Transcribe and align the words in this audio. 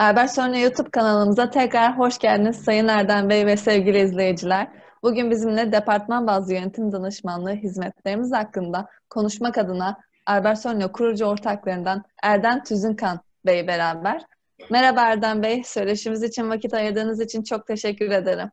Albert 0.00 0.30
Sonra 0.30 0.58
YouTube 0.58 0.90
kanalımıza 0.90 1.50
tekrar 1.50 1.98
hoş 1.98 2.18
geldiniz 2.18 2.56
Sayın 2.56 2.88
Erdem 2.88 3.28
Bey 3.28 3.46
ve 3.46 3.56
sevgili 3.56 3.98
izleyiciler. 3.98 4.68
Bugün 5.02 5.30
bizimle 5.30 5.72
departman 5.72 6.26
bazlı 6.26 6.54
yönetim 6.54 6.92
danışmanlığı 6.92 7.54
hizmetlerimiz 7.54 8.32
hakkında 8.32 8.88
konuşmak 9.10 9.58
adına 9.58 9.98
Albert 10.26 10.58
Sonra 10.58 10.92
kurucu 10.92 11.24
ortaklarından 11.24 12.04
Erdem 12.22 12.62
Tüzünkan 12.62 13.20
Bey 13.46 13.66
beraber. 13.66 14.22
Merhaba 14.70 15.00
Erdem 15.00 15.42
Bey, 15.42 15.62
söyleşimiz 15.64 16.22
için 16.22 16.50
vakit 16.50 16.74
ayırdığınız 16.74 17.20
için 17.20 17.42
çok 17.42 17.66
teşekkür 17.66 18.10
ederim. 18.10 18.50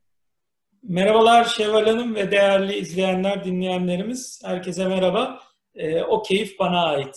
Merhabalar 0.84 1.44
Şevval 1.44 1.86
Hanım 1.86 2.16
ve 2.16 2.32
değerli 2.32 2.76
izleyenler, 2.76 3.44
dinleyenlerimiz. 3.44 4.42
Herkese 4.46 4.88
merhaba. 4.88 5.40
Ee, 5.76 6.02
o 6.02 6.22
keyif 6.22 6.60
bana 6.60 6.86
ait. 6.86 7.16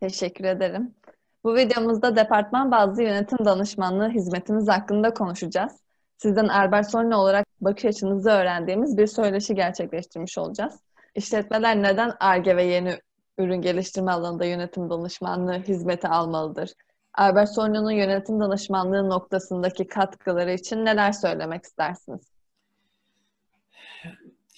Teşekkür 0.00 0.44
ederim. 0.44 0.97
Bu 1.44 1.56
videomuzda 1.56 2.16
departman 2.16 2.70
bazlı 2.70 3.02
yönetim 3.02 3.44
danışmanlığı 3.44 4.08
hizmetimiz 4.08 4.68
hakkında 4.68 5.14
konuşacağız. 5.14 5.72
Sizden 6.16 6.48
Albert 6.48 6.90
Solni 6.90 7.14
olarak 7.14 7.46
bakış 7.60 7.84
açınızı 7.84 8.30
öğrendiğimiz 8.30 8.98
bir 8.98 9.06
söyleşi 9.06 9.54
gerçekleştirmiş 9.54 10.38
olacağız. 10.38 10.74
İşletmeler 11.14 11.82
neden 11.82 12.12
ARGE 12.20 12.56
ve 12.56 12.64
yeni 12.64 13.00
ürün 13.38 13.60
geliştirme 13.60 14.12
alanında 14.12 14.44
yönetim 14.44 14.90
danışmanlığı 14.90 15.58
hizmeti 15.58 16.08
almalıdır? 16.08 16.72
Albert 17.14 17.54
Solni'nin 17.54 17.90
yönetim 17.90 18.40
danışmanlığı 18.40 19.10
noktasındaki 19.10 19.86
katkıları 19.86 20.52
için 20.52 20.84
neler 20.84 21.12
söylemek 21.12 21.64
istersiniz? 21.64 22.37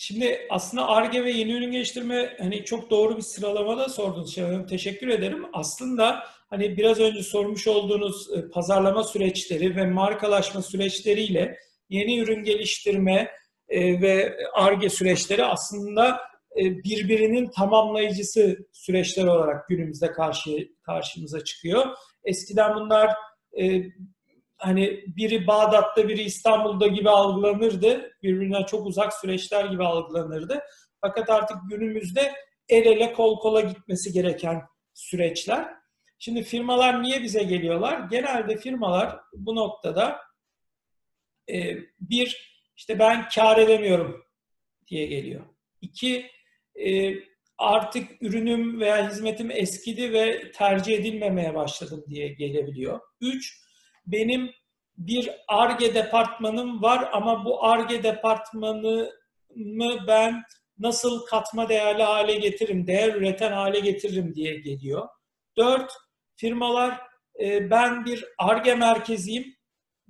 Şimdi 0.02 0.46
aslında 0.50 0.88
ARGE 0.88 1.24
ve 1.24 1.30
yeni 1.30 1.52
ürün 1.52 1.70
geliştirme 1.70 2.36
hani 2.38 2.64
çok 2.64 2.90
doğru 2.90 3.16
bir 3.16 3.22
sıralamada 3.22 3.88
sordunuz 3.88 4.34
Şevval 4.34 4.66
Teşekkür 4.66 5.08
ederim. 5.08 5.46
Aslında 5.52 6.24
hani 6.50 6.76
biraz 6.76 7.00
önce 7.00 7.22
sormuş 7.22 7.66
olduğunuz 7.66 8.28
e, 8.36 8.48
pazarlama 8.50 9.04
süreçleri 9.04 9.76
ve 9.76 9.86
markalaşma 9.86 10.62
süreçleriyle 10.62 11.56
yeni 11.88 12.18
ürün 12.18 12.44
geliştirme 12.44 13.30
e, 13.68 14.00
ve 14.02 14.36
ARGE 14.52 14.88
süreçleri 14.88 15.44
aslında 15.44 16.20
e, 16.56 16.62
birbirinin 16.84 17.50
tamamlayıcısı 17.50 18.58
süreçler 18.72 19.26
olarak 19.26 19.68
günümüzde 19.68 20.12
karşı 20.12 20.68
karşımıza 20.82 21.44
çıkıyor. 21.44 21.86
Eskiden 22.24 22.74
bunlar 22.74 23.10
hani 24.60 25.04
biri 25.06 25.46
Bağdat'ta 25.46 26.08
biri 26.08 26.22
İstanbul'da 26.22 26.86
gibi 26.86 27.10
algılanırdı. 27.10 28.12
Birbirinden 28.22 28.64
çok 28.64 28.86
uzak 28.86 29.14
süreçler 29.14 29.64
gibi 29.64 29.84
algılanırdı. 29.84 30.60
Fakat 31.00 31.30
artık 31.30 31.56
günümüzde 31.70 32.34
el 32.68 32.86
ele 32.86 33.12
kol 33.12 33.38
kola 33.38 33.60
gitmesi 33.60 34.12
gereken 34.12 34.62
süreçler. 34.94 35.68
Şimdi 36.18 36.42
firmalar 36.42 37.02
niye 37.02 37.22
bize 37.22 37.42
geliyorlar? 37.42 38.08
Genelde 38.10 38.56
firmalar 38.56 39.20
bu 39.32 39.56
noktada 39.56 40.18
e, 41.50 41.76
bir, 42.00 42.60
işte 42.76 42.98
ben 42.98 43.28
kar 43.28 43.58
edemiyorum 43.58 44.24
diye 44.88 45.06
geliyor. 45.06 45.44
İki, 45.80 46.30
e, 46.86 47.14
artık 47.58 48.22
ürünüm 48.22 48.80
veya 48.80 49.10
hizmetim 49.10 49.50
eskidi 49.50 50.12
ve 50.12 50.52
tercih 50.52 50.98
edilmemeye 50.98 51.54
başladım 51.54 52.04
diye 52.08 52.28
gelebiliyor. 52.28 53.00
Üç, 53.20 53.60
benim 54.12 54.50
bir 54.96 55.30
ARGE 55.48 55.94
departmanım 55.94 56.82
var 56.82 57.08
ama 57.12 57.44
bu 57.44 57.64
ARGE 57.64 58.02
departmanımı 58.02 59.08
ben 60.06 60.42
nasıl 60.78 61.26
katma 61.26 61.68
değerli 61.68 62.02
hale 62.02 62.34
getiririm, 62.34 62.86
değer 62.86 63.14
üreten 63.14 63.52
hale 63.52 63.80
getiririm 63.80 64.34
diye 64.34 64.54
geliyor. 64.54 65.08
Dört, 65.56 65.92
firmalar 66.36 67.00
e, 67.40 67.70
ben 67.70 68.04
bir 68.04 68.24
ARGE 68.38 68.74
merkeziyim 68.74 69.54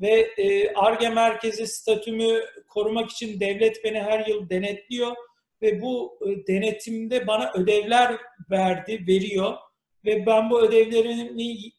ve 0.01 0.31
ARGE 0.75 1.09
merkezi 1.09 1.67
statümü 1.67 2.45
korumak 2.69 3.11
için 3.11 3.41
devlet 3.41 3.85
beni 3.85 4.01
her 4.01 4.27
yıl 4.27 4.51
denetliyor 4.51 5.17
ve 5.63 5.83
bu 5.83 6.19
e, 6.27 6.47
denetimde 6.47 7.27
bana 7.27 7.53
ödevler 7.55 8.17
verdi, 8.51 9.05
veriyor 9.09 9.57
ve 10.05 10.27
ben 10.27 10.51
bu 10.51 10.61
ödevlerini 10.61 11.73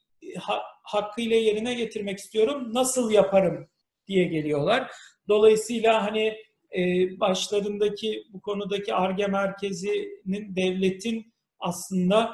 hakkıyla 0.84 1.36
yerine 1.36 1.74
getirmek 1.74 2.19
istiyorum. 2.19 2.74
Nasıl 2.74 3.12
yaparım 3.12 3.68
diye 4.08 4.24
geliyorlar. 4.24 4.92
Dolayısıyla 5.28 6.03
hani 6.03 6.38
e, 6.78 6.81
başlarındaki 7.19 8.24
bu 8.30 8.42
konudaki 8.42 8.94
ARGE 8.94 9.28
merkezinin 9.28 10.56
devletin 10.56 11.34
aslında 11.59 12.34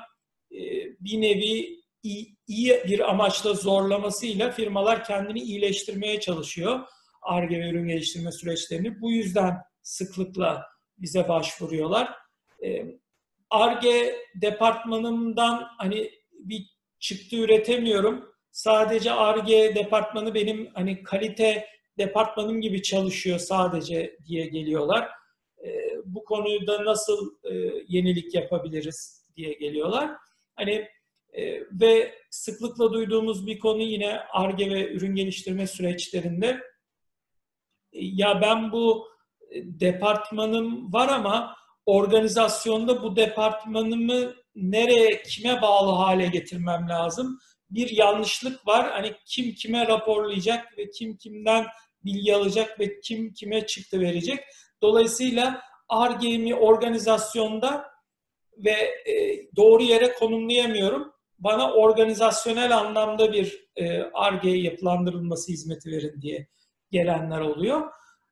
e, 0.51 0.59
bir 0.99 1.21
nevi 1.21 1.77
iyi, 2.03 2.83
bir 2.87 3.09
amaçla 3.09 3.53
zorlamasıyla 3.53 4.51
firmalar 4.51 5.03
kendini 5.03 5.39
iyileştirmeye 5.39 6.19
çalışıyor. 6.19 6.79
ARGE 7.21 7.59
ve 7.59 7.69
ürün 7.69 7.87
geliştirme 7.87 8.31
süreçlerini. 8.31 9.01
Bu 9.01 9.11
yüzden 9.11 9.57
sıklıkla 9.81 10.65
bize 10.97 11.29
başvuruyorlar. 11.29 12.13
ARGE 13.49 14.15
departmanımdan 14.35 15.67
hani 15.77 16.11
bir 16.31 16.77
çıktı 16.99 17.35
üretemiyorum. 17.35 18.36
Sadece 18.57 19.11
ARGE 19.11 19.75
departmanı 19.75 20.33
benim 20.33 20.69
hani 20.73 21.03
kalite 21.03 21.67
departmanım 21.97 22.61
gibi 22.61 22.81
çalışıyor 22.81 23.39
sadece 23.39 24.17
diye 24.27 24.45
geliyorlar. 24.45 25.09
E, 25.65 25.69
bu 26.05 26.23
konuda 26.23 26.85
nasıl 26.85 27.35
e, 27.43 27.53
yenilik 27.87 28.35
yapabiliriz 28.35 29.27
diye 29.35 29.53
geliyorlar. 29.53 30.11
Hani 30.55 30.87
e, 31.33 31.61
ve 31.71 32.15
sıklıkla 32.29 32.93
duyduğumuz 32.93 33.47
bir 33.47 33.59
konu 33.59 33.81
yine 33.81 34.19
ARGE 34.19 34.69
ve 34.69 34.91
ürün 34.91 35.15
geliştirme 35.15 35.67
süreçlerinde 35.67 36.47
e, 37.93 37.99
ya 37.99 38.41
ben 38.41 38.71
bu 38.71 39.07
departmanım 39.53 40.93
var 40.93 41.07
ama 41.07 41.55
organizasyonda 41.85 43.03
bu 43.03 43.15
departmanımı 43.15 44.33
nereye, 44.55 45.21
kime 45.23 45.61
bağlı 45.61 45.91
hale 45.91 46.27
getirmem 46.27 46.89
lazım? 46.89 47.39
Bir 47.69 47.89
yanlışlık 47.89 48.67
var. 48.67 48.91
Hani 48.91 49.15
kim 49.25 49.53
kime 49.53 49.87
raporlayacak 49.87 50.77
ve 50.77 50.89
kim 50.89 51.17
kimden 51.17 51.65
bilgi 52.05 52.35
alacak 52.35 52.79
ve 52.79 52.99
kim 52.99 53.33
kime 53.33 53.65
çıktı 53.65 53.99
verecek. 53.99 54.39
Dolayısıyla 54.81 55.61
ARGE'mi 55.89 56.55
organizasyonda 56.55 57.85
ve 58.57 58.71
e, 58.71 59.45
doğru 59.55 59.83
yere 59.83 60.13
konumlayamıyorum. 60.13 61.13
Bana 61.39 61.73
organizasyonel 61.73 62.77
anlamda 62.77 63.33
bir 63.33 63.67
ARGE 64.13 64.49
yapılandırılması 64.49 65.51
hizmeti 65.51 65.91
verin 65.91 66.21
diye 66.21 66.47
gelenler 66.91 67.39
oluyor. 67.39 67.81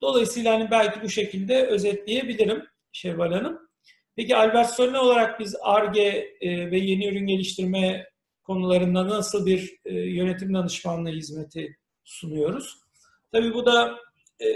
Dolayısıyla 0.02 0.54
hani 0.54 0.72
belki 0.72 1.02
bu 1.02 1.10
şekilde 1.10 1.66
özetleyebilirim 1.68 2.66
Şevval 2.92 3.32
Hanım. 3.32 3.60
Peki 4.16 4.36
Albert 4.36 4.70
Solne 4.70 5.00
olarak 5.00 5.40
biz 5.40 5.56
ARGE 5.62 6.38
ve 6.42 6.78
yeni 6.78 7.08
ürün 7.08 7.28
geliştirme 7.28 8.06
konularında 8.46 9.08
nasıl 9.08 9.46
bir 9.46 9.80
e, 9.86 9.94
yönetim 9.94 10.54
danışmanlığı 10.54 11.10
hizmeti 11.10 11.78
sunuyoruz? 12.04 12.78
Tabii 13.32 13.54
bu 13.54 13.66
da 13.66 14.00
e, 14.40 14.48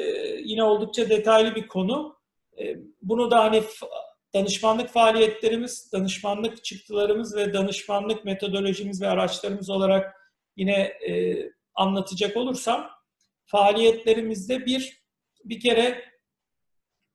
yine 0.44 0.64
oldukça 0.64 1.10
detaylı 1.10 1.56
bir 1.56 1.68
konu. 1.68 2.20
Bunu 3.02 3.32
da 3.32 3.44
hani 3.44 3.64
danışmanlık 4.34 4.90
faaliyetlerimiz, 4.90 5.92
danışmanlık 5.94 6.64
çıktılarımız 6.64 7.36
ve 7.36 7.54
danışmanlık 7.54 8.26
metodolojimiz 8.26 9.02
ve 9.02 9.08
araçlarımız 9.08 9.70
olarak 9.70 10.16
yine 10.58 10.94
anlatacak 11.76 12.38
olursam 12.38 12.90
faaliyetlerimizde 13.46 14.66
bir 14.66 15.00
bir 15.46 15.60
kere 15.60 16.10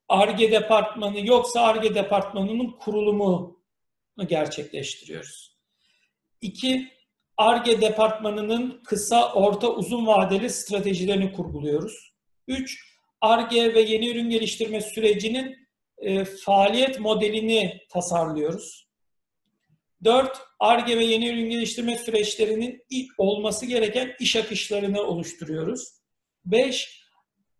ARGE 0.08 0.52
departmanı 0.52 1.26
yoksa 1.26 1.60
ARGE 1.60 1.94
departmanının 1.94 2.70
kurulumunu 2.70 3.58
gerçekleştiriyoruz. 4.26 5.53
İki, 6.44 6.88
ARGE 7.36 7.80
departmanının 7.80 8.82
kısa, 8.84 9.32
orta, 9.32 9.68
uzun 9.68 10.06
vadeli 10.06 10.50
stratejilerini 10.50 11.32
kurguluyoruz. 11.32 12.14
Üç, 12.48 12.78
ARGE 13.20 13.74
ve 13.74 13.80
yeni 13.80 14.10
ürün 14.10 14.30
geliştirme 14.30 14.80
sürecinin 14.80 15.68
e, 15.98 16.24
faaliyet 16.24 17.00
modelini 17.00 17.80
tasarlıyoruz. 17.90 18.88
Dört, 20.04 20.38
ARGE 20.60 20.98
ve 20.98 21.04
yeni 21.04 21.28
ürün 21.28 21.50
geliştirme 21.50 21.98
süreçlerinin 21.98 22.82
olması 23.18 23.66
gereken 23.66 24.14
iş 24.20 24.36
akışlarını 24.36 25.02
oluşturuyoruz. 25.02 25.88
Beş, 26.44 27.04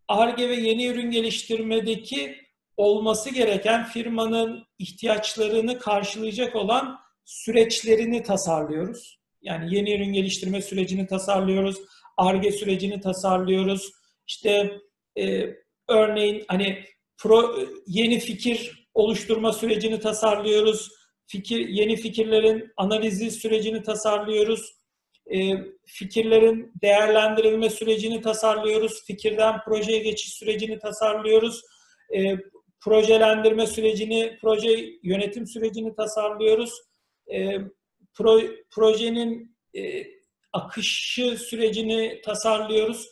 ARGE 0.09 0.49
ve 0.49 0.55
yeni 0.55 0.87
ürün 0.87 1.11
geliştirmedeki 1.11 2.37
olması 2.77 3.31
gereken 3.31 3.85
firmanın 3.85 4.67
ihtiyaçlarını 4.79 5.79
karşılayacak 5.79 6.57
olan 6.57 7.04
süreçlerini 7.25 8.23
tasarlıyoruz. 8.23 9.19
Yani 9.43 9.75
yeni 9.75 9.95
ürün 9.95 10.13
geliştirme 10.13 10.63
sürecini 10.63 11.07
tasarlıyoruz, 11.07 11.77
ARGE 12.17 12.53
sürecini 12.53 13.01
tasarlıyoruz. 13.01 13.93
İşte 14.27 14.81
e, 15.19 15.47
örneğin 15.89 16.45
hani 16.49 16.85
pro, 17.19 17.57
yeni 17.87 18.19
fikir 18.19 18.89
oluşturma 18.95 19.53
sürecini 19.53 20.01
tasarlıyoruz. 20.01 20.89
Fikir 21.27 21.69
yeni 21.69 21.97
fikirlerin 21.97 22.73
analizi 22.77 23.31
sürecini 23.31 23.83
tasarlıyoruz. 23.83 24.75
e, 25.35 25.53
fikirlerin 25.87 26.73
değerlendirilme 26.83 27.71
sürecini 27.71 28.21
tasarlıyoruz. 28.21 29.05
Fikirden 29.07 29.61
projeye 29.65 29.99
geçiş 29.99 30.33
sürecini 30.33 30.79
tasarlıyoruz. 30.79 31.63
E, 32.17 32.37
projelendirme 32.81 33.67
sürecini, 33.67 34.39
proje 34.41 34.99
yönetim 35.03 35.47
sürecini 35.47 35.95
tasarlıyoruz. 35.95 36.73
E, 37.33 37.59
pro, 38.15 38.41
projenin 38.71 39.57
e, 39.77 40.07
akışı 40.53 41.39
sürecini 41.39 42.21
tasarlıyoruz. 42.25 43.09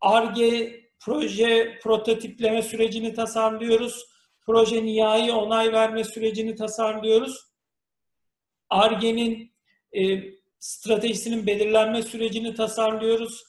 ARGE 0.00 0.46
e, 0.46 0.84
proje 1.00 1.78
prototipleme 1.82 2.62
sürecini 2.62 3.14
tasarlıyoruz. 3.14 4.06
Proje 4.46 4.84
nihai 4.84 5.32
onay 5.32 5.72
verme 5.72 6.04
sürecini 6.04 6.54
tasarlıyoruz. 6.54 7.54
ARGE'nin 8.70 9.52
e, 9.96 10.22
stratejisinin 10.58 11.46
belirlenme 11.46 12.02
sürecini 12.02 12.54
tasarlıyoruz. 12.54 13.44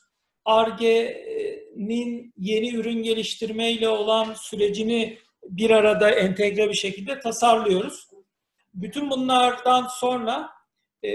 ARGE'nin 0.46 2.34
yeni 2.38 2.76
ürün 2.76 3.04
geliştirme 3.04 3.72
ile 3.72 3.90
olan 3.90 4.34
sürecini 4.34 5.18
bir 5.44 5.70
arada 5.70 6.12
entegre 6.12 6.70
bir 6.70 6.74
şekilde 6.74 7.20
tasarlıyoruz. 7.20 8.08
Bütün 8.76 9.10
bunlardan 9.10 9.88
sonra 9.88 10.50
e, 11.04 11.10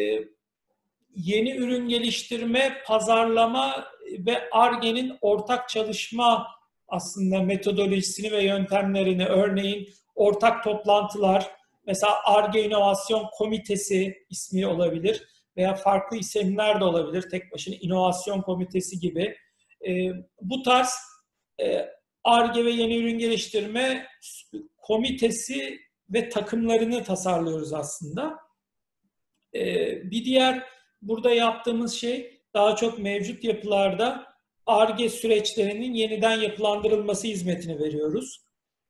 yeni 1.15 1.57
ürün 1.57 1.89
geliştirme, 1.89 2.83
pazarlama 2.87 3.85
ve 4.19 4.51
ARGE'nin 4.51 5.19
ortak 5.21 5.69
çalışma 5.69 6.47
aslında 6.89 7.43
metodolojisini 7.43 8.33
ve 8.33 8.45
yöntemlerini 8.45 9.27
örneğin 9.27 9.89
ortak 10.15 10.65
toplantılar, 10.65 11.51
mesela 11.87 12.13
ARGE 12.25 12.65
İnovasyon 12.65 13.27
Komitesi 13.33 14.27
ismi 14.31 14.67
olabilir 14.67 15.23
veya 15.57 15.75
farklı 15.75 16.17
isimler 16.17 16.81
de 16.81 16.85
olabilir. 16.85 17.31
Tek 17.31 17.53
başına 17.53 17.75
inovasyon 17.75 18.43
komitesi 18.43 19.01
gibi. 19.01 19.37
E, 19.89 20.11
bu 20.41 20.63
tarz 20.63 20.95
ARGE 22.25 22.65
ve 22.65 22.71
yeni 22.71 22.97
ürün 22.97 23.19
geliştirme 23.19 24.07
komitesi 24.77 25.79
ve 26.13 26.29
takımlarını 26.29 27.05
tasarlıyoruz 27.05 27.73
aslında. 27.73 28.39
E, 29.55 29.61
bir 30.11 30.25
diğer 30.25 30.67
burada 31.03 31.31
yaptığımız 31.31 31.93
şey 31.95 32.43
daha 32.55 32.77
çok 32.77 32.99
mevcut 32.99 33.45
yapılarda 33.45 34.27
ARGE 34.67 35.09
süreçlerinin 35.09 35.95
yeniden 35.95 36.41
yapılandırılması 36.41 37.27
hizmetini 37.27 37.79
veriyoruz. 37.79 38.45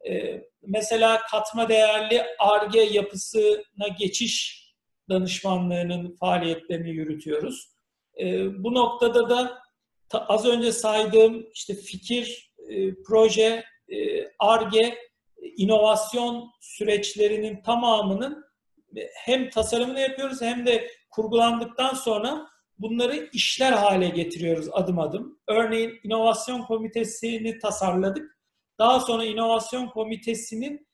E, 0.08 0.42
mesela 0.62 1.20
katma 1.30 1.68
değerli 1.68 2.22
ARGE 2.38 2.80
yapısına 2.80 3.88
geçiş 3.98 4.60
danışmanlığının 5.08 6.16
faaliyetlerini 6.16 6.90
yürütüyoruz. 6.90 7.70
E, 8.20 8.48
bu 8.64 8.74
noktada 8.74 9.30
da 9.30 9.60
az 10.12 10.46
önce 10.46 10.72
saydığım 10.72 11.46
işte 11.54 11.74
fikir, 11.74 12.52
e, 12.68 13.02
proje, 13.02 13.64
ARGE, 14.38 14.98
inovasyon 15.56 16.50
süreçlerinin 16.60 17.62
tamamının 17.62 18.44
hem 19.24 19.50
tasarımını 19.50 20.00
yapıyoruz 20.00 20.42
hem 20.42 20.66
de 20.66 20.90
kurgulandıktan 21.10 21.94
sonra 21.94 22.46
bunları 22.78 23.28
işler 23.32 23.72
hale 23.72 24.08
getiriyoruz 24.08 24.68
adım 24.72 24.98
adım. 24.98 25.40
Örneğin 25.48 26.00
inovasyon 26.04 26.62
komitesini 26.62 27.58
tasarladık. 27.58 28.38
Daha 28.78 29.00
sonra 29.00 29.24
inovasyon 29.24 29.88
komitesinin 29.88 30.88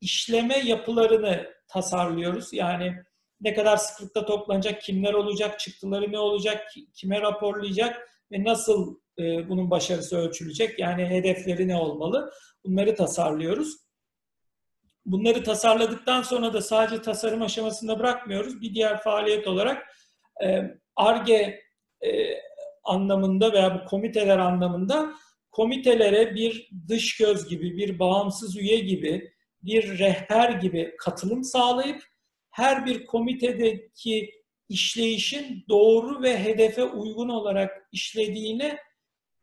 işleme 0.00 0.58
yapılarını 0.58 1.46
tasarlıyoruz. 1.68 2.52
Yani 2.52 2.94
ne 3.40 3.54
kadar 3.54 3.76
sıklıkta 3.76 4.26
toplanacak, 4.26 4.82
kimler 4.82 5.12
olacak, 5.12 5.60
çıktıları 5.60 6.12
ne 6.12 6.18
olacak, 6.18 6.72
kime 6.94 7.20
raporlayacak 7.20 8.08
ve 8.32 8.44
nasıl 8.44 8.96
e, 9.18 9.48
bunun 9.48 9.70
başarısı 9.70 10.16
ölçülecek, 10.16 10.78
yani 10.78 11.06
hedefleri 11.06 11.68
ne 11.68 11.76
olmalı 11.76 12.32
bunları 12.64 12.94
tasarlıyoruz. 12.94 13.85
Bunları 15.06 15.42
tasarladıktan 15.42 16.22
sonra 16.22 16.52
da 16.52 16.62
sadece 16.62 17.02
tasarım 17.02 17.42
aşamasında 17.42 17.98
bırakmıyoruz. 17.98 18.60
Bir 18.60 18.74
diğer 18.74 19.02
faaliyet 19.02 19.46
olarak 19.46 19.96
ARGE 20.96 21.60
e, 22.04 22.10
anlamında 22.84 23.52
veya 23.52 23.74
bu 23.74 23.88
komiteler 23.88 24.38
anlamında 24.38 25.14
komitelere 25.50 26.34
bir 26.34 26.70
dış 26.88 27.16
göz 27.16 27.48
gibi, 27.48 27.76
bir 27.76 27.98
bağımsız 27.98 28.56
üye 28.56 28.78
gibi, 28.78 29.32
bir 29.62 29.98
rehber 29.98 30.50
gibi 30.50 30.94
katılım 30.98 31.44
sağlayıp 31.44 32.02
her 32.50 32.86
bir 32.86 33.06
komitedeki 33.06 34.30
işleyişin 34.68 35.64
doğru 35.68 36.22
ve 36.22 36.44
hedefe 36.44 36.84
uygun 36.84 37.28
olarak 37.28 37.88
işlediğini 37.92 38.76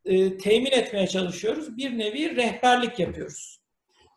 e, 0.05 0.37
temin 0.37 0.71
etmeye 0.71 1.07
çalışıyoruz. 1.07 1.77
Bir 1.77 1.97
nevi 1.97 2.35
rehberlik 2.35 2.99
yapıyoruz. 2.99 3.62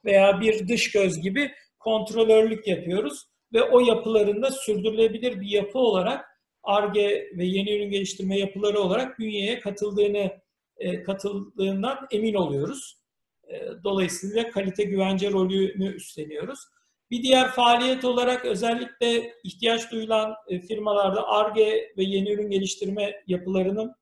Veya 0.06 0.40
bir 0.40 0.68
dış 0.68 0.92
göz 0.92 1.20
gibi 1.20 1.50
kontrolörlük 1.78 2.66
yapıyoruz 2.66 3.26
ve 3.52 3.62
o 3.62 3.80
yapılarında 3.80 4.50
sürdürülebilir 4.50 5.40
bir 5.40 5.48
yapı 5.48 5.78
olarak 5.78 6.24
ARGE 6.62 7.30
ve 7.36 7.44
yeni 7.44 7.76
ürün 7.76 7.90
geliştirme 7.90 8.38
yapıları 8.38 8.80
olarak 8.80 9.18
bünyeye 9.18 9.60
katıldığını 9.60 10.40
e, 10.76 11.02
katıldığından 11.02 12.06
emin 12.10 12.34
oluyoruz. 12.34 12.98
E, 13.48 13.60
dolayısıyla 13.84 14.50
kalite 14.50 14.84
güvence 14.84 15.30
rolünü 15.30 15.94
üstleniyoruz. 15.94 16.58
Bir 17.10 17.22
diğer 17.22 17.48
faaliyet 17.48 18.04
olarak 18.04 18.44
özellikle 18.44 19.34
ihtiyaç 19.44 19.92
duyulan 19.92 20.34
e, 20.48 20.60
firmalarda 20.60 21.28
ARGE 21.28 21.92
ve 21.96 22.04
yeni 22.04 22.32
ürün 22.32 22.50
geliştirme 22.50 23.22
yapılarının 23.26 23.94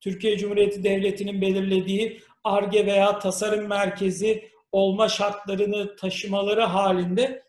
Türkiye 0.00 0.38
Cumhuriyeti 0.38 0.84
Devleti'nin 0.84 1.40
belirlediği 1.40 2.20
ARGE 2.48 2.86
veya 2.86 3.18
tasarım 3.18 3.66
merkezi 3.66 4.50
olma 4.72 5.08
şartlarını 5.08 5.96
taşımaları 5.96 6.62
halinde 6.62 7.42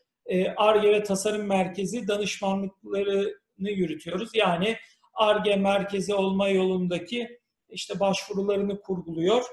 ARGE 0.58 0.92
ve 0.92 1.04
tasarım 1.04 1.46
merkezi 1.46 2.08
danışmanlıklarını 2.08 3.70
yürütüyoruz. 3.70 4.30
Yani 4.34 4.78
ARGE 5.14 5.56
merkezi 5.56 6.14
olma 6.14 6.50
yolundaki 6.50 7.40
işte 7.70 8.00
başvurularını 8.00 8.82
kurguluyor 8.82 9.44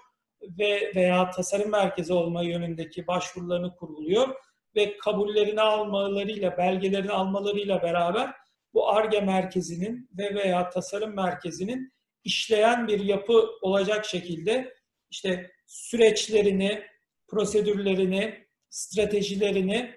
ve 0.42 0.92
veya 0.94 1.30
tasarım 1.30 1.70
merkezi 1.70 2.12
olma 2.12 2.42
yönündeki 2.42 3.06
başvurularını 3.06 3.76
kurguluyor 3.76 4.28
ve 4.76 4.96
kabullerini 4.96 5.60
almalarıyla, 5.60 6.58
belgelerini 6.58 7.12
almalarıyla 7.12 7.82
beraber 7.82 8.32
bu 8.74 8.88
ARGE 8.88 9.20
merkezinin 9.20 10.08
ve 10.18 10.34
veya 10.34 10.70
tasarım 10.70 11.14
merkezinin 11.14 11.92
işleyen 12.24 12.88
bir 12.88 13.00
yapı 13.00 13.48
olacak 13.62 14.04
şekilde 14.04 14.75
işte 15.10 15.50
süreçlerini, 15.66 16.82
prosedürlerini, 17.28 18.46
stratejilerini, 18.68 19.96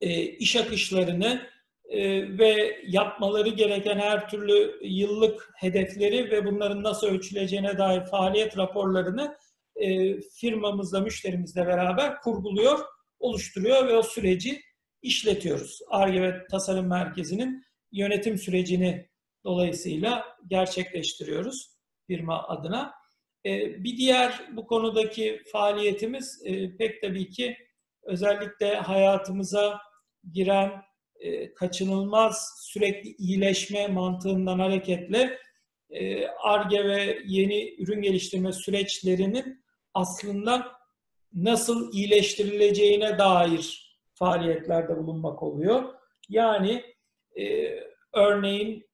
e, 0.00 0.22
iş 0.22 0.56
akışlarını 0.56 1.48
e, 1.88 1.98
ve 2.38 2.82
yapmaları 2.86 3.48
gereken 3.48 3.98
her 3.98 4.28
türlü 4.28 4.80
yıllık 4.82 5.50
hedefleri 5.56 6.30
ve 6.30 6.46
bunların 6.46 6.82
nasıl 6.82 7.06
ölçüleceğine 7.06 7.78
dair 7.78 8.06
faaliyet 8.06 8.58
raporlarını 8.58 9.36
e, 9.76 10.20
firmamızla, 10.20 11.00
müşterimizle 11.00 11.66
beraber 11.66 12.20
kurguluyor, 12.20 12.78
oluşturuyor 13.18 13.88
ve 13.88 13.96
o 13.96 14.02
süreci 14.02 14.60
işletiyoruz. 15.02 15.80
ARGE 15.88 16.22
ve 16.22 16.46
Tasarım 16.50 16.86
Merkezi'nin 16.86 17.64
yönetim 17.92 18.38
sürecini 18.38 19.08
dolayısıyla 19.44 20.24
gerçekleştiriyoruz 20.46 21.78
firma 22.06 22.48
adına. 22.48 22.97
E, 23.48 23.84
bir 23.84 23.96
diğer 23.96 24.42
bu 24.52 24.66
konudaki 24.66 25.42
faaliyetimiz 25.52 26.42
pek 26.78 27.02
tabii 27.02 27.30
ki 27.30 27.56
özellikle 28.02 28.74
hayatımıza 28.74 29.80
giren 30.32 30.82
e, 31.20 31.54
kaçınılmaz 31.54 32.62
sürekli 32.62 33.10
iyileşme 33.10 33.86
mantığından 33.86 34.58
hareketle 34.58 35.38
ARGE 36.42 36.76
e, 36.76 36.84
ve 36.84 37.18
yeni 37.26 37.74
ürün 37.78 38.02
geliştirme 38.02 38.52
süreçlerinin 38.52 39.64
aslında 39.94 40.72
nasıl 41.32 41.92
iyileştirileceğine 41.92 43.18
dair 43.18 43.96
faaliyetlerde 44.14 44.96
bulunmak 44.96 45.42
oluyor. 45.42 45.94
Yani 46.28 46.84
e, 47.38 47.74
örneğin 48.14 48.88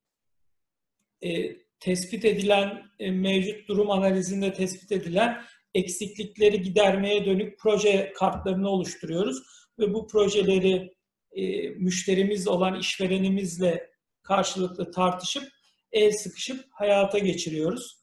e, 1.23 1.57
tespit 1.85 2.25
edilen 2.25 2.83
e, 2.99 3.11
mevcut 3.11 3.69
durum 3.69 3.91
analizinde 3.91 4.53
tespit 4.53 4.93
edilen 4.93 5.43
eksiklikleri 5.75 6.63
gidermeye 6.63 7.25
dönük 7.25 7.59
proje 7.59 8.13
kartlarını 8.17 8.69
oluşturuyoruz 8.69 9.43
ve 9.79 9.95
bu 9.95 10.07
projeleri 10.07 10.95
e, 11.33 11.69
müşterimiz 11.69 12.49
olan 12.49 12.79
işverenimizle 12.81 13.91
karşılıklı 14.23 14.91
tartışıp 14.91 15.45
el 15.93 16.13
sıkışıp 16.13 16.65
hayata 16.71 17.19
geçiriyoruz. 17.19 17.99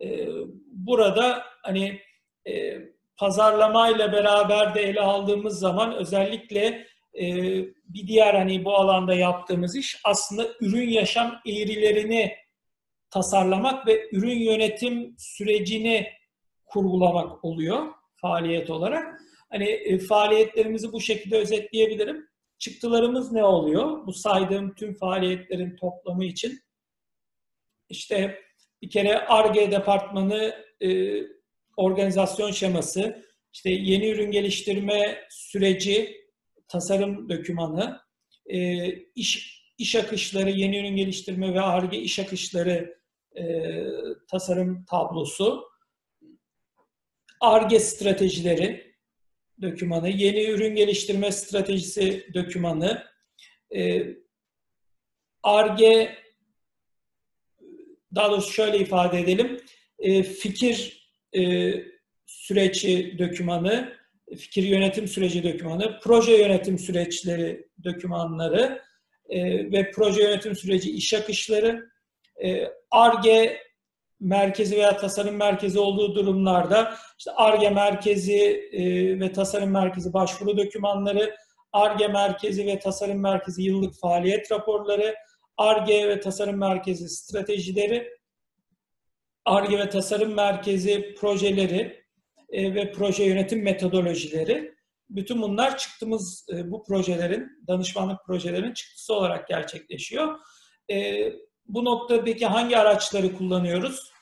E, 0.00 0.28
burada 0.66 1.44
hani 1.62 2.00
e, 2.48 2.78
pazarlamayla 3.16 4.12
beraber 4.12 4.74
de 4.74 4.80
ele 4.80 5.00
aldığımız 5.00 5.58
zaman 5.58 5.96
özellikle 5.96 6.86
bir 7.84 8.06
diğer 8.06 8.34
hani 8.34 8.64
bu 8.64 8.74
alanda 8.74 9.14
yaptığımız 9.14 9.76
iş 9.76 10.00
aslında 10.04 10.46
ürün 10.60 10.88
yaşam 10.88 11.40
eğrilerini 11.46 12.41
tasarlamak 13.12 13.86
ve 13.86 14.08
ürün 14.12 14.38
yönetim 14.38 15.14
sürecini 15.18 16.06
kurgulamak 16.64 17.44
oluyor 17.44 17.86
faaliyet 18.16 18.70
olarak. 18.70 19.20
Hani 19.50 19.64
e, 19.64 19.98
faaliyetlerimizi 19.98 20.92
bu 20.92 21.00
şekilde 21.00 21.36
özetleyebilirim. 21.36 22.28
Çıktılarımız 22.58 23.32
ne 23.32 23.44
oluyor? 23.44 24.06
Bu 24.06 24.12
saydığım 24.12 24.74
tüm 24.74 24.94
faaliyetlerin 24.94 25.76
toplamı 25.76 26.24
için. 26.24 26.60
İşte 27.88 28.38
bir 28.82 28.90
kere 28.90 29.18
ARGE 29.18 29.70
departmanı 29.70 30.54
e, 30.82 31.20
organizasyon 31.76 32.50
şeması, 32.50 33.26
işte 33.52 33.70
yeni 33.70 34.08
ürün 34.08 34.30
geliştirme 34.30 35.26
süreci, 35.30 36.16
tasarım 36.68 37.28
dokümanı, 37.28 38.00
e, 38.46 38.88
iş, 38.94 39.62
iş 39.78 39.96
akışları, 39.96 40.50
yeni 40.50 40.78
ürün 40.78 40.96
geliştirme 40.96 41.54
ve 41.54 41.60
ARGE 41.60 41.98
iş 41.98 42.18
akışları 42.18 43.01
e, 43.36 43.44
tasarım 44.30 44.84
tablosu, 44.84 45.64
ARGE 47.40 47.80
stratejileri 47.80 48.94
dokümanı, 49.62 50.08
yeni 50.08 50.44
ürün 50.44 50.74
geliştirme 50.74 51.32
stratejisi 51.32 52.26
dokümanı, 52.34 53.04
ARGE 55.42 55.86
e, 55.86 56.16
daha 58.14 58.30
doğrusu 58.30 58.52
şöyle 58.52 58.78
ifade 58.78 59.20
edelim, 59.20 59.60
e, 59.98 60.22
fikir 60.22 61.08
e, 61.36 61.72
süreci 62.26 63.18
dokümanı, 63.18 63.96
fikir 64.38 64.62
yönetim 64.62 65.08
süreci 65.08 65.44
dokümanı, 65.44 66.00
proje 66.02 66.32
yönetim 66.32 66.78
süreçleri 66.78 67.68
dokümanları 67.84 68.82
e, 69.28 69.44
ve 69.72 69.90
proje 69.90 70.22
yönetim 70.22 70.56
süreci 70.56 70.90
iş 70.90 71.14
akışları, 71.14 71.91
ARGE 72.90 73.30
e, 73.30 73.58
merkezi 74.20 74.76
veya 74.76 74.96
tasarım 74.96 75.36
merkezi 75.36 75.78
olduğu 75.78 76.14
durumlarda 76.14 76.94
işte 77.18 77.30
ARGE 77.30 77.70
merkezi 77.70 78.68
e, 78.72 78.82
ve 79.20 79.32
tasarım 79.32 79.70
merkezi 79.70 80.12
başvuru 80.12 80.56
dokümanları, 80.56 81.36
ARGE 81.72 82.08
merkezi 82.08 82.66
ve 82.66 82.78
tasarım 82.78 83.20
merkezi 83.20 83.62
yıllık 83.62 83.94
faaliyet 84.00 84.52
raporları, 84.52 85.14
ARGE 85.56 86.08
ve 86.08 86.20
tasarım 86.20 86.58
merkezi 86.58 87.08
stratejileri, 87.08 88.08
ARGE 89.44 89.78
ve 89.78 89.88
tasarım 89.88 90.34
merkezi 90.34 91.14
projeleri 91.20 92.02
e, 92.50 92.74
ve 92.74 92.92
proje 92.92 93.24
yönetim 93.24 93.62
metodolojileri 93.62 94.74
bütün 95.10 95.42
bunlar 95.42 95.78
çıktığımız 95.78 96.46
e, 96.52 96.70
bu 96.70 96.84
projelerin, 96.84 97.48
danışmanlık 97.68 98.18
projelerinin 98.26 98.72
çıktısı 98.72 99.14
olarak 99.14 99.48
gerçekleşiyor. 99.48 100.38
Bu 101.72 101.84
noktadaki 101.84 102.46
hangi 102.46 102.78
araçları 102.78 103.36
kullanıyoruz? 103.36 104.12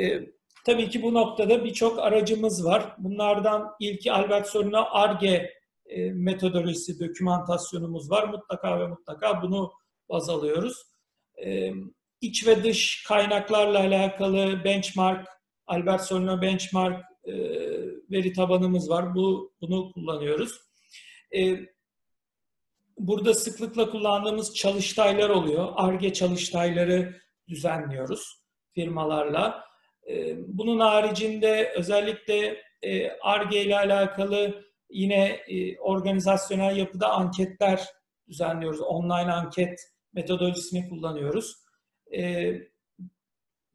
E, 0.00 0.20
tabii 0.66 0.90
ki 0.90 1.02
bu 1.02 1.14
noktada 1.14 1.64
birçok 1.64 1.98
aracımız 1.98 2.64
var. 2.64 2.94
Bunlardan 2.98 3.70
ilki 3.80 4.12
Albert 4.12 4.46
Sorun'a 4.46 4.90
ARGE 4.90 5.54
e, 5.86 6.10
metodolojisi, 6.10 7.00
dokümantasyonumuz 7.00 8.10
var. 8.10 8.28
Mutlaka 8.28 8.80
ve 8.80 8.86
mutlaka 8.86 9.42
bunu 9.42 9.72
baz 10.08 10.28
alıyoruz. 10.28 10.82
E, 11.44 11.72
iç 12.20 12.46
ve 12.46 12.64
dış 12.64 13.04
kaynaklarla 13.08 13.78
alakalı 13.78 14.64
benchmark, 14.64 15.28
Albert 15.66 16.02
Sorun'a 16.02 16.42
benchmark 16.42 17.04
e, 17.24 17.32
veri 18.10 18.32
tabanımız 18.32 18.90
var. 18.90 19.14
Bu 19.14 19.52
Bunu 19.60 19.92
kullanıyoruz. 19.92 20.60
E, 21.36 21.56
Burada 22.98 23.34
sıklıkla 23.34 23.90
kullandığımız 23.90 24.54
çalıştaylar 24.54 25.30
oluyor. 25.30 25.72
ARGE 25.76 26.12
çalıştayları 26.12 27.20
düzenliyoruz 27.48 28.42
firmalarla. 28.74 29.64
Ee, 30.08 30.36
bunun 30.58 30.80
haricinde 30.80 31.72
özellikle 31.76 32.62
ARGE 33.22 33.62
ile 33.64 33.76
alakalı 33.76 34.64
yine 34.90 35.24
e, 35.28 35.78
organizasyonel 35.78 36.76
yapıda 36.76 37.10
anketler 37.10 37.86
düzenliyoruz. 38.28 38.80
Online 38.80 39.32
anket 39.32 39.80
metodolojisini 40.12 40.88
kullanıyoruz. 40.88 41.56
Ee, 42.16 42.54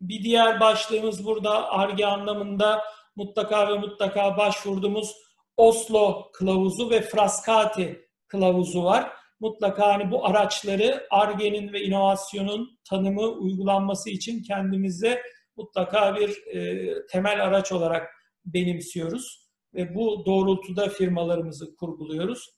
bir 0.01 0.23
diğer 0.23 0.59
başlığımız 0.59 1.25
burada 1.25 1.71
ARGE 1.71 2.05
anlamında 2.05 2.83
mutlaka 3.15 3.67
ve 3.67 3.77
mutlaka 3.77 4.37
başvurduğumuz 4.37 5.15
Oslo 5.57 6.31
kılavuzu 6.33 6.89
ve 6.89 7.01
Frascati 7.01 8.09
kılavuzu 8.27 8.83
var. 8.83 9.11
Mutlaka 9.39 9.93
hani 9.93 10.11
bu 10.11 10.25
araçları 10.25 11.07
ARGE'nin 11.09 11.73
ve 11.73 11.81
inovasyonun 11.81 12.79
tanımı 12.89 13.27
uygulanması 13.27 14.09
için 14.09 14.43
kendimize 14.43 15.21
mutlaka 15.57 16.15
bir 16.15 16.47
e, 16.47 17.07
temel 17.07 17.43
araç 17.43 17.71
olarak 17.71 18.09
benimsiyoruz 18.45 19.49
ve 19.73 19.95
bu 19.95 20.23
doğrultuda 20.25 20.89
firmalarımızı 20.89 21.75
kurguluyoruz. 21.75 22.49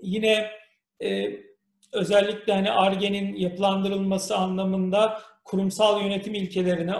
Yine 0.00 0.50
e, 1.02 1.30
özellikle 1.92 2.52
hani 2.52 2.70
ARGE'nin 2.70 3.36
yapılandırılması 3.36 4.36
anlamında 4.36 5.22
kurumsal 5.44 6.02
yönetim 6.02 6.34
ilkelerine, 6.34 6.96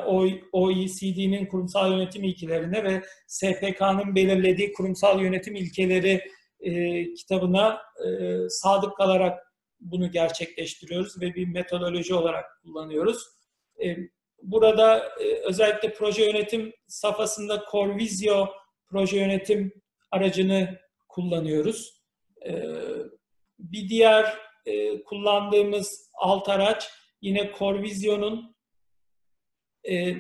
OECD'nin 0.53 1.47
kurumsal 1.47 1.93
yönetim 1.93 2.25
ilkelerine 2.25 2.85
ve 2.85 3.03
SPK'nın 3.27 4.15
belirlediği 4.15 4.73
kurumsal 4.73 5.21
yönetim 5.21 5.55
ilkeleri 5.55 6.23
e, 6.63 7.15
kitabına 7.15 7.83
e, 8.07 8.39
sadık 8.49 8.97
kalarak 8.97 9.53
bunu 9.81 10.11
gerçekleştiriyoruz 10.11 11.21
ve 11.21 11.35
bir 11.35 11.49
metodoloji 11.49 12.15
olarak 12.15 12.45
kullanıyoruz. 12.63 13.27
E, 13.85 13.97
burada 14.43 15.09
e, 15.21 15.35
özellikle 15.35 15.93
proje 15.93 16.25
yönetim 16.25 16.73
safhasında 16.87 17.65
Corvisio 17.71 18.49
proje 18.87 19.17
yönetim 19.17 19.73
aracını 20.11 20.79
kullanıyoruz. 21.09 22.03
E, 22.47 22.53
bir 23.59 23.89
diğer 23.89 24.39
e, 24.67 25.03
kullandığımız 25.03 26.11
alt 26.15 26.49
araç 26.49 26.91
yine 27.21 27.53
Corvisio'nun 27.59 28.57
e, 29.91 30.15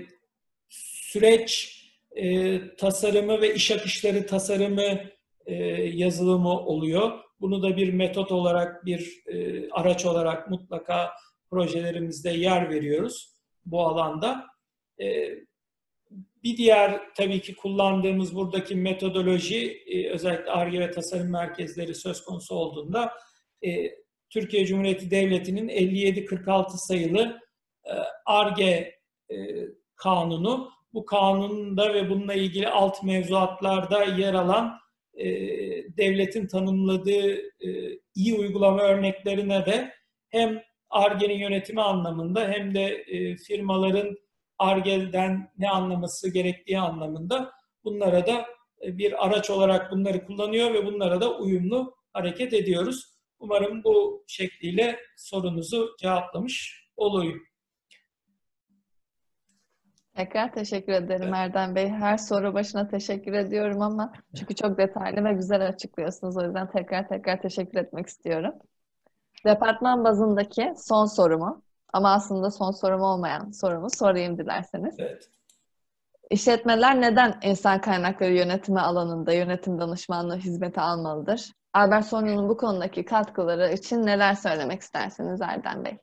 süreç 0.68 1.78
e, 2.16 2.60
tasarımı 2.76 3.40
ve 3.40 3.54
iş 3.54 3.70
akışları 3.70 4.26
tasarımı 4.26 5.10
e, 5.46 5.54
yazılımı 5.82 6.60
oluyor. 6.60 7.18
Bunu 7.40 7.62
da 7.62 7.76
bir 7.76 7.92
metot 7.92 8.32
olarak, 8.32 8.86
bir 8.86 9.22
e, 9.26 9.70
araç 9.70 10.06
olarak 10.06 10.50
mutlaka 10.50 11.10
projelerimizde 11.50 12.30
yer 12.30 12.70
veriyoruz 12.70 13.36
bu 13.64 13.80
alanda. 13.80 14.46
E, 15.00 15.28
bir 16.42 16.56
diğer 16.56 17.00
tabii 17.14 17.40
ki 17.40 17.56
kullandığımız 17.56 18.34
buradaki 18.34 18.74
metodoloji 18.74 19.82
özellikle 20.12 20.50
ARGE 20.50 20.80
ve 20.80 20.90
tasarım 20.90 21.30
merkezleri 21.30 21.94
söz 21.94 22.24
konusu 22.24 22.54
olduğunda 22.54 23.12
Türkiye 24.30 24.66
Cumhuriyeti 24.66 25.10
Devleti'nin 25.10 25.68
5746 25.68 26.78
sayılı 26.78 27.40
ARGE 28.26 28.98
kanunu. 29.96 30.70
Bu 30.94 31.04
kanunda 31.04 31.94
ve 31.94 32.10
bununla 32.10 32.34
ilgili 32.34 32.68
alt 32.68 33.02
mevzuatlarda 33.02 34.04
yer 34.04 34.34
alan 34.34 34.81
e, 35.14 35.26
devletin 35.96 36.46
tanımladığı 36.46 37.32
e, 37.36 37.98
iyi 38.14 38.34
uygulama 38.34 38.82
örneklerine 38.82 39.66
de 39.66 39.92
hem 40.28 40.62
ARGE'nin 40.90 41.38
yönetimi 41.38 41.82
anlamında 41.82 42.48
hem 42.48 42.74
de 42.74 42.84
e, 42.84 43.36
firmaların 43.36 44.16
ARGE'den 44.58 45.52
ne 45.58 45.70
anlaması 45.70 46.32
gerektiği 46.32 46.78
anlamında 46.78 47.52
bunlara 47.84 48.26
da 48.26 48.46
e, 48.82 48.98
bir 48.98 49.26
araç 49.26 49.50
olarak 49.50 49.92
bunları 49.92 50.26
kullanıyor 50.26 50.74
ve 50.74 50.86
bunlara 50.86 51.20
da 51.20 51.38
uyumlu 51.38 51.94
hareket 52.12 52.52
ediyoruz. 52.52 53.12
Umarım 53.38 53.84
bu 53.84 54.24
şekliyle 54.26 55.00
sorunuzu 55.16 55.96
cevaplamış 56.00 56.86
olayım. 56.96 57.42
Tekrar 60.14 60.52
teşekkür 60.52 60.92
ederim. 60.92 61.34
Erdem 61.34 61.74
Bey. 61.74 61.88
Her 61.88 62.16
soru 62.16 62.54
başına 62.54 62.88
teşekkür 62.88 63.32
ediyorum 63.32 63.82
ama 63.82 64.12
çünkü 64.36 64.54
çok 64.54 64.78
detaylı 64.78 65.24
ve 65.24 65.32
güzel 65.32 65.66
açıklıyorsunuz. 65.66 66.36
O 66.36 66.42
yüzden 66.42 66.70
tekrar 66.70 67.08
tekrar 67.08 67.42
teşekkür 67.42 67.78
etmek 67.78 68.06
istiyorum. 68.06 68.54
Departman 69.46 70.04
bazındaki 70.04 70.72
son 70.76 71.06
sorumu 71.06 71.62
ama 71.92 72.12
aslında 72.12 72.50
son 72.50 72.70
sorum 72.70 73.00
olmayan 73.00 73.50
sorumu 73.50 73.90
sorayım 73.90 74.38
dilerseniz. 74.38 74.94
Evet. 74.98 75.28
İşletmeler 76.30 77.00
neden 77.00 77.38
insan 77.42 77.80
kaynakları 77.80 78.32
yönetimi 78.32 78.80
alanında 78.80 79.32
yönetim 79.32 79.78
danışmanlığı 79.78 80.36
hizmeti 80.36 80.80
almalıdır? 80.80 81.52
Albert 81.74 82.06
Sonya'nın 82.06 82.48
bu 82.48 82.56
konudaki 82.56 83.04
katkıları 83.04 83.72
için 83.72 84.06
neler 84.06 84.34
söylemek 84.34 84.80
istersiniz 84.80 85.40
Erdem 85.40 85.84
Bey? 85.84 85.98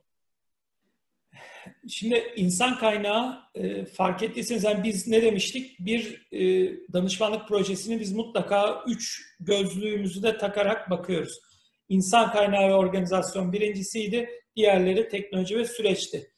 Şimdi 1.88 2.32
insan 2.36 2.78
kaynağı 2.78 3.38
e, 3.54 3.84
fark 3.84 4.22
ettiyseniz 4.22 4.64
yani 4.64 4.84
biz 4.84 5.08
ne 5.08 5.22
demiştik? 5.22 5.76
Bir 5.80 6.28
e, 6.32 6.72
danışmanlık 6.92 7.48
projesini 7.48 8.00
biz 8.00 8.12
mutlaka 8.12 8.84
üç 8.86 9.22
gözlüğümüzü 9.40 10.22
de 10.22 10.38
takarak 10.38 10.90
bakıyoruz. 10.90 11.40
İnsan 11.88 12.32
kaynağı 12.32 12.68
ve 12.68 12.74
organizasyon 12.74 13.52
birincisiydi. 13.52 14.28
Diğerleri 14.56 15.08
teknoloji 15.08 15.58
ve 15.58 15.64
süreçti. 15.64 16.30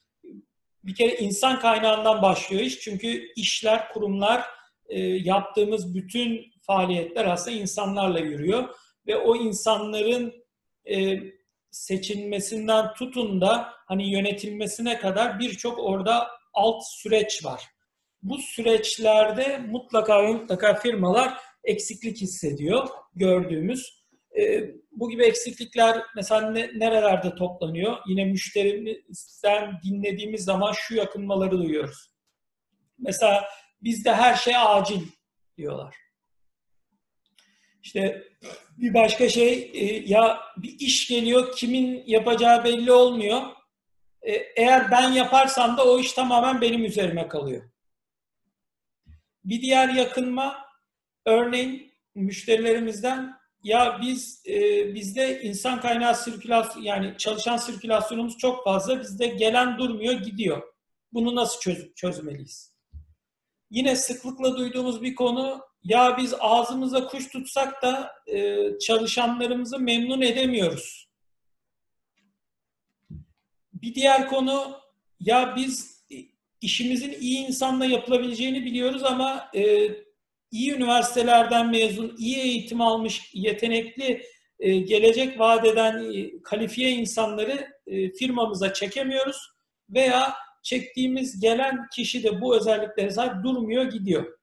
Bir 0.85 0.95
kere 0.95 1.17
insan 1.17 1.61
kaynağından 1.61 2.23
başlıyor 2.23 2.63
iş. 2.63 2.81
Çünkü 2.81 3.33
işler, 3.37 3.93
kurumlar, 3.93 4.43
e, 4.89 5.01
yaptığımız 5.01 5.95
bütün 5.95 6.53
faaliyetler 6.63 7.25
aslında 7.25 7.57
insanlarla 7.57 8.19
yürüyor. 8.19 8.69
Ve 9.07 9.17
o 9.17 9.37
insanların 9.37 10.45
e, 10.91 11.19
seçilmesinden 11.71 12.95
tutun 12.95 13.41
da 13.41 13.73
hani 13.93 14.11
yönetilmesine 14.11 14.99
kadar 14.99 15.39
birçok 15.39 15.79
orada 15.79 16.29
alt 16.55 16.83
süreç 16.87 17.45
var. 17.45 17.63
Bu 18.23 18.39
süreçlerde 18.39 19.59
mutlaka 19.59 20.23
ve 20.23 20.33
mutlaka 20.33 20.75
firmalar 20.75 21.39
eksiklik 21.65 22.21
hissediyor 22.21 22.89
gördüğümüz. 23.15 24.03
E, 24.39 24.71
bu 24.93 25.11
gibi 25.11 25.25
eksiklikler 25.25 26.03
mesela 26.17 26.51
ne, 26.51 26.71
nerelerde 26.75 27.35
toplanıyor? 27.35 27.97
Yine 28.09 28.25
müşterimizden 28.25 29.81
dinlediğimiz 29.85 30.45
zaman 30.45 30.73
şu 30.73 30.95
yakınmaları 30.95 31.59
duyuyoruz. 31.59 32.11
Mesela 32.99 33.45
bizde 33.83 34.15
her 34.15 34.35
şey 34.35 34.55
acil 34.57 35.03
diyorlar. 35.57 35.97
İşte 37.83 38.25
bir 38.79 38.95
başka 38.95 39.29
şey 39.29 39.71
e, 39.75 39.85
ya 40.07 40.41
bir 40.57 40.77
iş 40.81 41.09
geliyor 41.09 41.57
kimin 41.57 42.03
yapacağı 42.07 42.65
belli 42.65 42.93
olmuyor. 42.93 43.43
E, 44.23 44.33
eğer 44.33 44.91
ben 44.91 45.12
yaparsam 45.12 45.76
da 45.76 45.85
o 45.85 46.00
iş 46.00 46.12
tamamen 46.12 46.61
benim 46.61 46.85
üzerime 46.85 47.29
kalıyor. 47.29 47.71
Bir 49.45 49.62
diğer 49.62 49.88
yakınma 49.88 50.67
örneğin 51.26 51.93
müşterilerimizden 52.14 53.43
ya 53.62 53.99
biz 54.02 54.43
e, 54.47 54.95
bizde 54.95 55.43
insan 55.43 55.81
kaynağı 55.81 56.14
sirkülasyon 56.14 56.83
yani 56.83 57.14
çalışan 57.19 57.57
sirkülasyonumuz 57.57 58.38
çok 58.38 58.64
fazla 58.64 59.00
bizde 59.00 59.26
gelen 59.26 59.79
durmuyor 59.79 60.14
gidiyor. 60.14 60.62
Bunu 61.12 61.35
nasıl 61.35 61.61
çöz, 61.61 61.95
çözmeliyiz? 61.95 62.73
Yine 63.71 63.97
sıklıkla 63.97 64.57
duyduğumuz 64.57 65.02
bir 65.02 65.14
konu 65.14 65.61
ya 65.85 66.17
biz 66.19 66.35
ağzımıza 66.41 67.07
kuş 67.07 67.29
tutsak 67.29 67.83
da 67.83 68.12
e, 68.26 68.69
çalışanlarımızı 68.79 69.79
memnun 69.79 70.21
edemiyoruz. 70.21 71.12
Bir 73.83 73.95
diğer 73.95 74.29
konu 74.29 74.81
ya 75.21 75.57
biz 75.57 76.05
işimizin 76.61 77.12
iyi 77.21 77.47
insanla 77.47 77.85
yapılabileceğini 77.85 78.65
biliyoruz 78.65 79.03
ama 79.05 79.51
e, 79.55 79.91
iyi 80.51 80.73
üniversitelerden 80.73 81.71
mezun, 81.71 82.15
iyi 82.19 82.39
eğitim 82.39 82.81
almış, 82.81 83.31
yetenekli, 83.35 84.23
e, 84.61 84.79
gelecek 84.79 85.39
vadeden 85.39 86.12
e, 86.15 86.43
kalifiye 86.43 86.91
insanları 86.91 87.69
e, 87.87 88.12
firmamıza 88.12 88.73
çekemiyoruz 88.73 89.37
veya 89.91 90.35
çektiğimiz 90.62 91.41
gelen 91.41 91.89
kişi 91.95 92.23
de 92.23 92.41
bu 92.41 92.57
özelliklere 92.57 93.11
sahip 93.11 93.45
durmuyor, 93.45 93.85
gidiyor. 93.85 94.39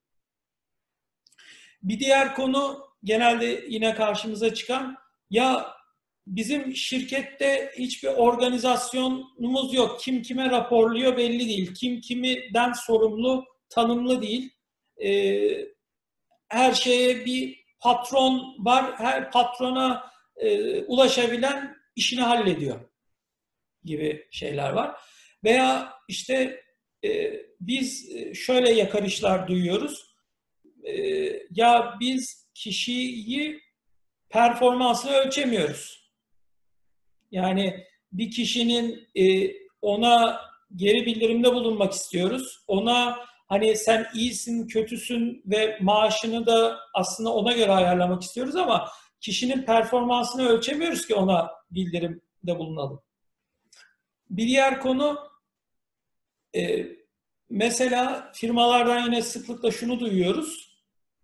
Bir 1.84 2.00
diğer 2.00 2.36
konu 2.36 2.90
genelde 3.04 3.66
yine 3.70 3.96
karşımıza 3.96 4.54
çıkan 4.54 4.98
ya 5.30 5.79
bizim 6.30 6.76
şirkette 6.76 7.72
hiçbir 7.78 8.08
organizasyonumuz 8.08 9.74
yok. 9.74 10.00
Kim 10.00 10.22
kime 10.22 10.50
raporluyor 10.50 11.18
belli 11.18 11.48
değil. 11.48 11.74
Kim 11.74 12.02
kimiden 12.02 12.74
sorumlu 12.74 13.46
tanımlı 13.70 14.22
değil. 14.22 14.52
Ee, 15.04 15.66
her 16.48 16.74
şeye 16.74 17.26
bir 17.26 17.60
patron 17.80 18.56
var. 18.60 18.94
Her 18.98 19.32
patrona 19.32 20.12
e, 20.38 20.80
ulaşabilen 20.84 21.76
işini 21.96 22.22
hallediyor 22.22 22.90
gibi 23.84 24.28
şeyler 24.32 24.70
var. 24.70 24.96
Veya 25.44 25.94
işte 26.08 26.64
e, 27.06 27.34
biz 27.60 28.10
şöyle 28.34 28.72
yakarışlar 28.72 29.48
duyuyoruz 29.48 30.16
e, 30.84 30.94
ya 31.52 31.98
biz 32.00 32.50
kişiyi 32.54 33.62
performansını 34.30 35.12
ölçemiyoruz. 35.12 35.99
Yani 37.32 37.86
bir 38.12 38.32
kişinin 38.32 39.08
e, 39.16 39.52
ona 39.82 40.42
geri 40.76 41.06
bildirimde 41.06 41.54
bulunmak 41.54 41.94
istiyoruz. 41.94 42.64
Ona 42.68 43.18
hani 43.48 43.76
sen 43.76 44.08
iyisin, 44.14 44.68
kötüsün 44.68 45.44
ve 45.46 45.78
maaşını 45.82 46.46
da 46.46 46.80
aslında 46.94 47.34
ona 47.34 47.52
göre 47.52 47.72
ayarlamak 47.72 48.24
istiyoruz 48.24 48.56
ama 48.56 48.90
kişinin 49.22 49.62
performansını 49.62 50.48
ölçemiyoruz 50.48 51.08
ki 51.08 51.16
ona 51.16 51.52
bildirimde 51.72 52.60
bulunalım. 52.60 53.02
Bir 54.30 54.48
diğer 54.48 54.80
konu 54.82 55.20
e, 56.56 56.86
mesela 57.50 58.32
firmalardan 58.34 59.06
yine 59.06 59.22
sıklıkla 59.22 59.72
şunu 59.72 60.00
duyuyoruz. 60.00 60.70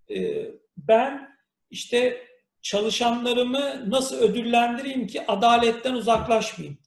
Ee, 0.10 0.52
ben 0.78 1.30
işte 1.70 2.28
çalışanlarımı 2.66 3.92
nasıl 3.92 4.16
ödüllendireyim 4.16 5.08
ki 5.08 5.28
adaletten 5.28 5.94
uzaklaşmayayım? 5.94 6.78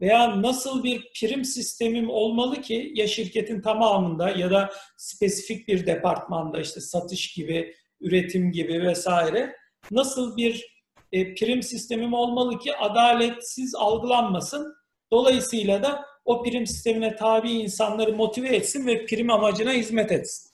Veya 0.00 0.42
nasıl 0.42 0.84
bir 0.84 1.12
prim 1.20 1.44
sistemim 1.44 2.10
olmalı 2.10 2.60
ki 2.60 2.92
ya 2.94 3.06
şirketin 3.06 3.60
tamamında 3.60 4.30
ya 4.30 4.50
da 4.50 4.70
spesifik 4.96 5.68
bir 5.68 5.86
departmanda 5.86 6.60
işte 6.60 6.80
satış 6.80 7.32
gibi, 7.32 7.74
üretim 8.00 8.52
gibi 8.52 8.82
vesaire 8.82 9.56
nasıl 9.90 10.36
bir 10.36 10.78
e, 11.12 11.34
prim 11.34 11.62
sistemim 11.62 12.14
olmalı 12.14 12.58
ki 12.58 12.76
adaletsiz 12.76 13.74
algılanmasın. 13.74 14.74
Dolayısıyla 15.12 15.82
da 15.82 16.04
o 16.24 16.42
prim 16.42 16.66
sistemine 16.66 17.16
tabi 17.16 17.50
insanları 17.50 18.12
motive 18.12 18.56
etsin 18.56 18.86
ve 18.86 19.06
prim 19.06 19.30
amacına 19.30 19.72
hizmet 19.72 20.12
etsin. 20.12 20.50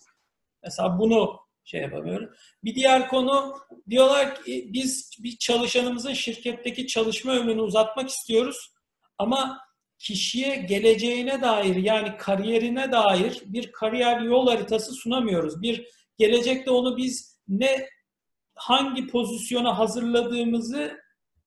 Mesela 0.63 0.99
bunu 0.99 1.44
şey 1.65 1.81
yapamıyorum. 1.81 2.31
Bir 2.65 2.75
diğer 2.75 3.09
konu 3.09 3.55
diyorlar 3.91 4.45
ki 4.45 4.71
biz 4.73 5.11
bir 5.23 5.37
çalışanımızın 5.37 6.13
şirketteki 6.13 6.87
çalışma 6.87 7.33
ömrünü 7.33 7.61
uzatmak 7.61 8.09
istiyoruz 8.09 8.73
ama 9.19 9.59
kişiye 9.99 10.57
geleceğine 10.57 11.43
dair 11.43 11.77
yani 11.77 12.17
kariyerine 12.17 12.93
dair 12.93 13.43
bir 13.47 13.73
kariyer 13.73 14.21
yol 14.21 14.49
haritası 14.49 14.93
sunamıyoruz. 14.93 15.63
Bir 15.63 15.87
gelecekte 16.19 16.71
onu 16.71 16.97
biz 16.97 17.41
ne 17.49 17.89
hangi 18.55 19.07
pozisyona 19.07 19.79
hazırladığımızı 19.79 20.99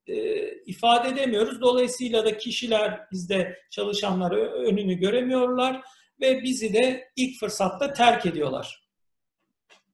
e, 0.07 0.47
ifade 0.65 1.09
edemiyoruz. 1.09 1.61
Dolayısıyla 1.61 2.25
da 2.25 2.37
kişiler 2.37 3.01
bizde 3.11 3.57
çalışanlar 3.71 4.31
önünü 4.65 4.93
göremiyorlar 4.93 5.81
ve 6.21 6.43
bizi 6.43 6.73
de 6.73 7.09
ilk 7.15 7.39
fırsatta 7.39 7.93
terk 7.93 8.25
ediyorlar. 8.25 8.86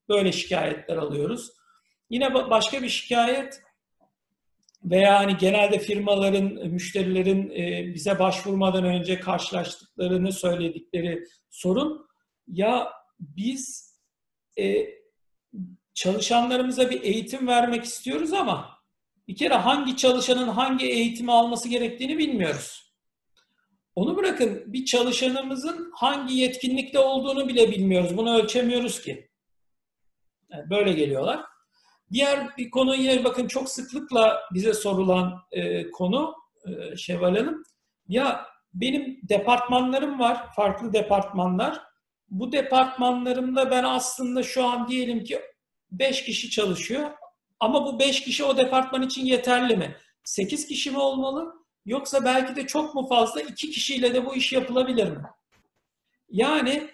Böyle 0.09 0.31
şikayetler 0.31 0.97
alıyoruz. 0.97 1.51
Yine 2.09 2.33
başka 2.33 2.83
bir 2.83 2.89
şikayet 2.89 3.61
veya 4.83 5.19
hani 5.19 5.37
genelde 5.37 5.79
firmaların, 5.79 6.43
müşterilerin 6.69 7.49
e, 7.49 7.93
bize 7.93 8.19
başvurmadan 8.19 8.85
önce 8.85 9.19
karşılaştıklarını 9.19 10.31
söyledikleri 10.31 11.23
sorun 11.49 12.05
ya 12.47 12.93
biz 13.19 13.93
e, 14.59 14.87
çalışanlarımıza 15.93 16.89
bir 16.89 17.01
eğitim 17.01 17.47
vermek 17.47 17.83
istiyoruz 17.83 18.33
ama 18.33 18.79
bir 19.27 19.35
kere 19.35 19.53
hangi 19.53 19.97
çalışanın 19.97 20.47
hangi 20.47 20.85
eğitimi 20.85 21.31
alması 21.31 21.69
gerektiğini 21.69 22.17
bilmiyoruz. 22.17 22.93
Onu 23.95 24.17
bırakın 24.17 24.63
bir 24.73 24.85
çalışanımızın 24.85 25.91
hangi 25.95 26.33
yetkinlikte 26.35 26.99
olduğunu 26.99 27.47
bile 27.47 27.71
bilmiyoruz. 27.71 28.17
Bunu 28.17 28.37
ölçemiyoruz 28.37 29.01
ki. 29.01 29.29
Böyle 30.69 30.93
geliyorlar. 30.93 31.45
Diğer 32.11 32.57
bir 32.57 32.71
konu 32.71 32.95
yine 32.95 33.23
bakın 33.23 33.47
çok 33.47 33.69
sıklıkla 33.69 34.41
bize 34.53 34.73
sorulan 34.73 35.39
e, 35.51 35.91
konu 35.91 36.35
e, 36.65 36.97
Şevval 36.97 37.35
Hanım. 37.35 37.63
Ya 38.07 38.45
benim 38.73 39.19
departmanlarım 39.23 40.19
var, 40.19 40.53
farklı 40.55 40.93
departmanlar. 40.93 41.81
Bu 42.29 42.51
departmanlarımda 42.51 43.71
ben 43.71 43.83
aslında 43.83 44.43
şu 44.43 44.65
an 44.65 44.87
diyelim 44.87 45.23
ki 45.23 45.41
5 45.91 46.23
kişi 46.23 46.49
çalışıyor. 46.49 47.11
Ama 47.59 47.85
bu 47.85 47.99
5 47.99 48.21
kişi 48.21 48.43
o 48.43 48.57
departman 48.57 49.01
için 49.01 49.25
yeterli 49.25 49.77
mi? 49.77 49.95
8 50.23 50.67
kişi 50.67 50.91
mi 50.91 50.99
olmalı? 50.99 51.53
Yoksa 51.85 52.25
belki 52.25 52.55
de 52.55 52.67
çok 52.67 52.95
mu 52.95 53.07
fazla 53.07 53.41
2 53.41 53.71
kişiyle 53.71 54.13
de 54.13 54.25
bu 54.25 54.35
iş 54.35 54.53
yapılabilir 54.53 55.09
mi? 55.09 55.23
Yani 56.29 56.89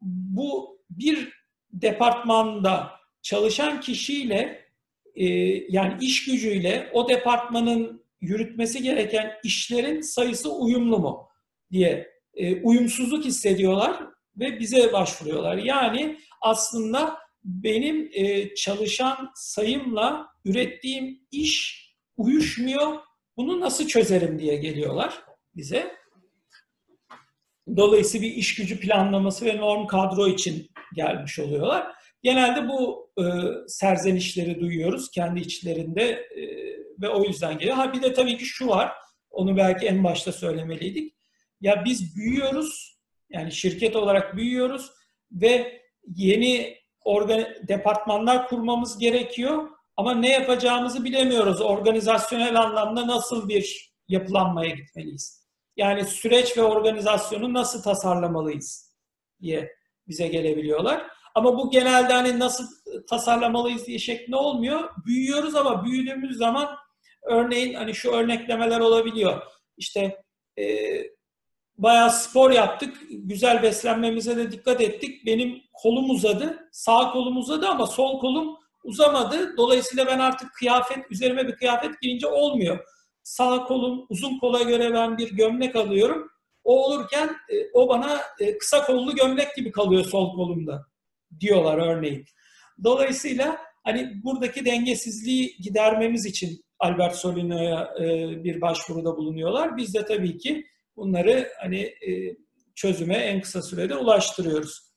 bu 0.00 0.78
bir 0.90 1.41
departmanda 1.72 2.90
çalışan 3.22 3.80
kişiyle 3.80 4.66
e, 5.14 5.26
yani 5.68 5.96
iş 6.00 6.24
gücüyle 6.24 6.90
o 6.92 7.08
departmanın 7.08 8.04
yürütmesi 8.20 8.82
gereken 8.82 9.32
işlerin 9.44 10.00
sayısı 10.00 10.52
uyumlu 10.54 10.98
mu 10.98 11.28
diye 11.70 12.12
e, 12.34 12.62
uyumsuzluk 12.62 13.24
hissediyorlar 13.24 13.96
ve 14.36 14.60
bize 14.60 14.92
başvuruyorlar. 14.92 15.56
Yani 15.56 16.18
aslında 16.40 17.18
benim 17.44 18.10
e, 18.12 18.54
çalışan 18.54 19.30
sayımla 19.34 20.26
ürettiğim 20.44 21.18
iş 21.30 21.82
uyuşmuyor. 22.16 22.96
Bunu 23.36 23.60
nasıl 23.60 23.86
çözerim 23.86 24.38
diye 24.38 24.56
geliyorlar 24.56 25.22
bize. 25.56 25.96
Dolayısıyla 27.76 28.26
bir 28.26 28.34
iş 28.34 28.54
gücü 28.54 28.80
planlaması 28.80 29.44
ve 29.44 29.56
norm 29.56 29.86
kadro 29.86 30.28
için 30.28 30.71
gelmiş 30.94 31.38
oluyorlar. 31.38 31.86
Genelde 32.22 32.68
bu 32.68 33.10
e, 33.18 33.24
serzenişleri 33.68 34.60
duyuyoruz 34.60 35.10
kendi 35.10 35.40
içlerinde 35.40 36.10
e, 36.12 36.42
ve 37.00 37.08
o 37.08 37.24
yüzden 37.24 37.58
geliyor. 37.58 37.76
Ha 37.76 37.92
bir 37.92 38.02
de 38.02 38.12
tabii 38.12 38.36
ki 38.36 38.44
şu 38.44 38.68
var, 38.68 38.92
onu 39.30 39.56
belki 39.56 39.86
en 39.86 40.04
başta 40.04 40.32
söylemeliydik. 40.32 41.14
Ya 41.60 41.84
biz 41.84 42.16
büyüyoruz, 42.16 42.98
yani 43.30 43.52
şirket 43.52 43.96
olarak 43.96 44.36
büyüyoruz 44.36 44.90
ve 45.32 45.82
yeni 46.06 46.76
organ 47.04 47.46
departmanlar 47.68 48.48
kurmamız 48.48 48.98
gerekiyor 48.98 49.68
ama 49.96 50.14
ne 50.14 50.30
yapacağımızı 50.30 51.04
bilemiyoruz. 51.04 51.60
Organizasyonel 51.60 52.60
anlamda 52.60 53.06
nasıl 53.06 53.48
bir 53.48 53.92
yapılanmaya 54.08 54.70
gitmeliyiz? 54.70 55.42
Yani 55.76 56.04
süreç 56.04 56.58
ve 56.58 56.62
organizasyonu 56.62 57.52
nasıl 57.52 57.82
tasarlamalıyız 57.82 58.96
diye 59.40 59.72
bize 60.08 60.28
gelebiliyorlar. 60.28 61.06
Ama 61.34 61.58
bu 61.58 61.70
genelde 61.70 62.12
hani 62.12 62.38
nasıl 62.38 62.64
tasarlamalıyız 63.08 63.86
diye 63.86 63.98
şeklinde 63.98 64.36
olmuyor. 64.36 64.90
Büyüyoruz 65.06 65.54
ama 65.54 65.84
büyüdüğümüz 65.84 66.36
zaman 66.36 66.68
örneğin 67.22 67.74
hani 67.74 67.94
şu 67.94 68.10
örneklemeler 68.10 68.80
olabiliyor. 68.80 69.42
İşte 69.76 70.22
e, 70.58 70.64
bayağı 71.78 72.10
spor 72.10 72.50
yaptık. 72.50 73.02
Güzel 73.10 73.62
beslenmemize 73.62 74.36
de 74.36 74.52
dikkat 74.52 74.80
ettik. 74.80 75.26
Benim 75.26 75.62
kolum 75.72 76.10
uzadı. 76.10 76.68
Sağ 76.72 77.12
kolum 77.12 77.36
uzadı 77.36 77.68
ama 77.68 77.86
sol 77.86 78.20
kolum 78.20 78.56
uzamadı. 78.84 79.56
Dolayısıyla 79.56 80.06
ben 80.06 80.18
artık 80.18 80.54
kıyafet, 80.54 81.10
üzerime 81.10 81.48
bir 81.48 81.56
kıyafet 81.56 82.00
giyince 82.00 82.26
olmuyor. 82.26 82.78
Sağ 83.22 83.64
kolum, 83.64 84.06
uzun 84.08 84.38
kola 84.38 84.62
göre 84.62 84.94
ben 84.94 85.18
bir 85.18 85.36
gömlek 85.36 85.76
alıyorum. 85.76 86.30
O 86.64 86.84
olurken 86.84 87.28
e, 87.28 87.54
o 87.72 87.88
bana 87.88 88.20
e, 88.40 88.58
kısa 88.58 88.84
kollu 88.84 89.14
gömlek 89.14 89.56
gibi 89.56 89.72
kalıyor 89.72 90.04
sol 90.04 90.34
kolumda 90.34 90.86
diyorlar 91.40 91.78
örneğin. 91.78 92.24
Dolayısıyla 92.84 93.58
hani 93.84 94.12
buradaki 94.24 94.64
dengesizliği 94.64 95.56
gidermemiz 95.56 96.26
için 96.26 96.64
Albert 96.78 97.16
Solino'ya 97.16 97.94
e, 98.00 98.04
bir 98.44 98.60
başvuruda 98.60 99.16
bulunuyorlar. 99.16 99.76
Biz 99.76 99.94
de 99.94 100.04
tabii 100.04 100.38
ki 100.38 100.64
bunları 100.96 101.48
hani 101.60 101.80
e, 101.80 102.36
çözüme 102.74 103.14
en 103.14 103.40
kısa 103.40 103.62
sürede 103.62 103.96
ulaştırıyoruz. 103.96 104.92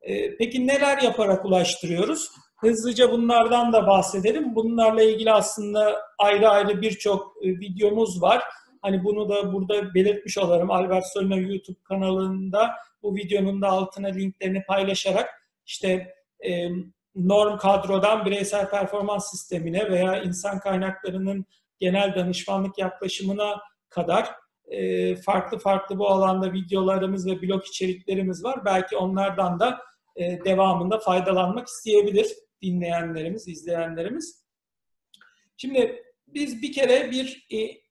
E, 0.00 0.36
peki 0.36 0.66
neler 0.66 1.02
yaparak 1.02 1.44
ulaştırıyoruz? 1.44 2.28
Hızlıca 2.60 3.12
bunlardan 3.12 3.72
da 3.72 3.86
bahsedelim. 3.86 4.54
Bunlarla 4.54 5.02
ilgili 5.02 5.32
aslında 5.32 6.02
ayrı 6.18 6.48
ayrı 6.48 6.82
birçok 6.82 7.36
e, 7.42 7.48
videomuz 7.48 8.22
var. 8.22 8.42
Hani 8.86 9.04
bunu 9.04 9.28
da 9.28 9.52
burada 9.52 9.94
belirtmiş 9.94 10.38
olarım. 10.38 10.70
Albert 10.70 11.06
Solino 11.06 11.40
YouTube 11.40 11.78
kanalında 11.82 12.70
bu 13.02 13.16
videonun 13.16 13.62
da 13.62 13.68
altına 13.68 14.08
linklerini 14.08 14.64
paylaşarak 14.64 15.28
işte 15.66 16.14
e, 16.44 16.68
norm 17.14 17.58
kadrodan 17.58 18.24
bireysel 18.24 18.70
performans 18.70 19.30
sistemine 19.30 19.90
veya 19.90 20.22
insan 20.22 20.58
kaynaklarının 20.58 21.46
genel 21.78 22.14
danışmanlık 22.14 22.78
yaklaşımına 22.78 23.60
kadar 23.88 24.30
e, 24.66 25.16
farklı 25.16 25.58
farklı 25.58 25.98
bu 25.98 26.08
alanda 26.08 26.52
videolarımız 26.52 27.26
ve 27.26 27.42
blog 27.42 27.66
içeriklerimiz 27.66 28.44
var. 28.44 28.64
Belki 28.64 28.96
onlardan 28.96 29.60
da 29.60 29.78
e, 30.16 30.44
devamında 30.44 30.98
faydalanmak 30.98 31.68
isteyebilir 31.68 32.26
dinleyenlerimiz, 32.62 33.48
izleyenlerimiz. 33.48 34.44
Şimdi 35.56 36.02
biz 36.26 36.62
bir 36.62 36.72
kere 36.72 37.10
bir 37.10 37.46
e, 37.52 37.85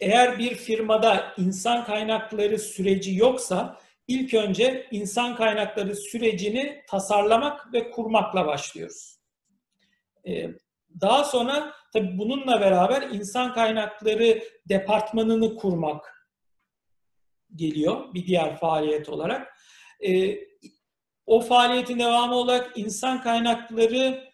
eğer 0.00 0.38
bir 0.38 0.54
firmada 0.54 1.34
insan 1.38 1.84
kaynakları 1.84 2.58
süreci 2.58 3.14
yoksa 3.14 3.80
ilk 4.08 4.34
önce 4.34 4.86
insan 4.90 5.36
kaynakları 5.36 5.96
sürecini 5.96 6.82
tasarlamak 6.88 7.72
ve 7.72 7.90
kurmakla 7.90 8.46
başlıyoruz. 8.46 9.20
E, 10.28 10.48
daha 11.00 11.24
sonra 11.24 11.72
tabii 11.92 12.18
bununla 12.18 12.60
beraber 12.60 13.02
insan 13.02 13.54
kaynakları 13.54 14.42
departmanını 14.68 15.56
kurmak 15.56 16.28
geliyor 17.56 18.14
bir 18.14 18.26
diğer 18.26 18.56
faaliyet 18.56 19.08
olarak. 19.08 19.56
E, 20.06 20.38
o 21.26 21.40
faaliyetin 21.40 21.98
devamı 21.98 22.34
olarak 22.34 22.78
insan 22.78 23.22
kaynakları 23.22 24.30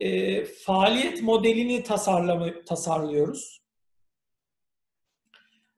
e, 0.00 0.44
faaliyet 0.44 1.22
modelini 1.22 1.82
tasarlama, 1.82 2.64
tasarlıyoruz. 2.64 3.67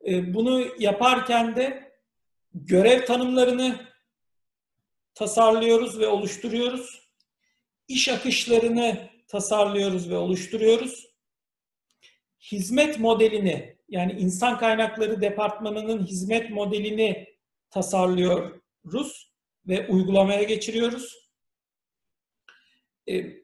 E, 0.07 0.35
bunu 0.35 0.67
yaparken 0.79 1.57
de 1.57 1.93
görev 2.55 3.07
tanımlarını 3.07 3.87
tasarlıyoruz 5.15 5.99
ve 5.99 6.07
oluşturuyoruz. 6.07 7.11
İş 7.89 8.09
akışlarını 8.09 9.11
tasarlıyoruz 9.29 10.11
ve 10.11 10.17
oluşturuyoruz. 10.17 11.07
Hizmet 12.41 12.99
modelini 12.99 13.77
yani 13.89 14.13
insan 14.13 14.59
kaynakları 14.59 15.21
departmanının 15.21 16.07
hizmet 16.07 16.51
modelini 16.51 17.27
tasarlıyoruz 17.71 19.33
ve 19.67 19.89
uygulamaya 19.89 20.43
geçiriyoruz. 20.43 21.31
Ee, 23.09 23.41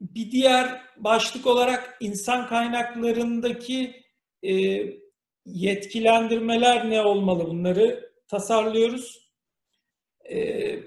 bir 0.00 0.30
diğer 0.30 0.82
başlık 0.96 1.46
olarak 1.46 1.96
insan 2.00 2.48
kaynaklarındaki 2.48 4.02
e, 4.42 4.52
yetkilendirmeler 5.54 6.90
ne 6.90 7.02
olmalı 7.02 7.46
bunları 7.46 8.12
tasarlıyoruz. 8.28 9.30
Ee, 10.30 10.78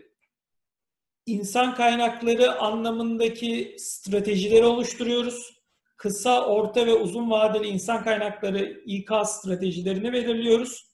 insan 1.26 1.76
kaynakları 1.76 2.60
anlamındaki 2.60 3.76
stratejileri 3.80 4.65
oluşturuyoruz. 4.65 5.62
Kısa, 5.97 6.45
orta 6.45 6.86
ve 6.86 6.93
uzun 6.93 7.32
vadeli 7.32 7.67
insan 7.67 8.04
kaynakları 8.04 8.82
İK 8.86 9.12
stratejilerini 9.26 10.13
belirliyoruz. 10.13 10.91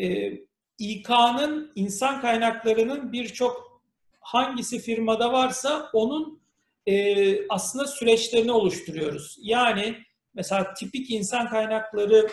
Ee, 0.00 0.32
İK'nın 0.78 1.72
insan 1.74 2.20
kaynaklarının 2.20 3.12
birçok 3.12 3.82
hangisi 4.20 4.78
firmada 4.78 5.32
varsa 5.32 5.90
onun 5.92 6.42
e, 6.86 7.48
aslında 7.48 7.86
süreçlerini 7.86 8.52
oluşturuyoruz. 8.52 9.36
Yani 9.40 9.96
mesela 10.34 10.74
tipik 10.74 11.10
insan 11.10 11.48
kaynakları 11.48 12.28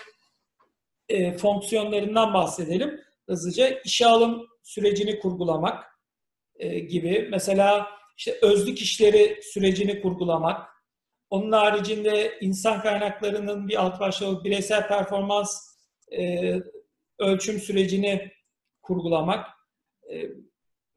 e, 1.11 1.37
fonksiyonlarından 1.37 2.33
bahsedelim. 2.33 3.01
Hızlıca 3.29 3.81
işe 3.85 4.07
alım 4.07 4.47
sürecini 4.63 5.19
kurgulamak 5.19 5.83
e, 6.55 6.79
gibi. 6.79 7.27
Mesela 7.31 7.87
işte 8.17 8.39
özlük 8.41 8.81
işleri 8.81 9.39
sürecini 9.43 10.01
kurgulamak. 10.01 10.67
Onun 11.29 11.51
haricinde 11.51 12.37
insan 12.41 12.81
kaynaklarının 12.81 13.67
bir 13.67 13.81
alt 13.81 13.99
başlığı 13.99 14.43
bireysel 14.43 14.87
performans 14.87 15.77
e, 16.11 16.53
ölçüm 17.19 17.59
sürecini 17.59 18.31
kurgulamak. 18.81 19.49
E, 20.11 20.29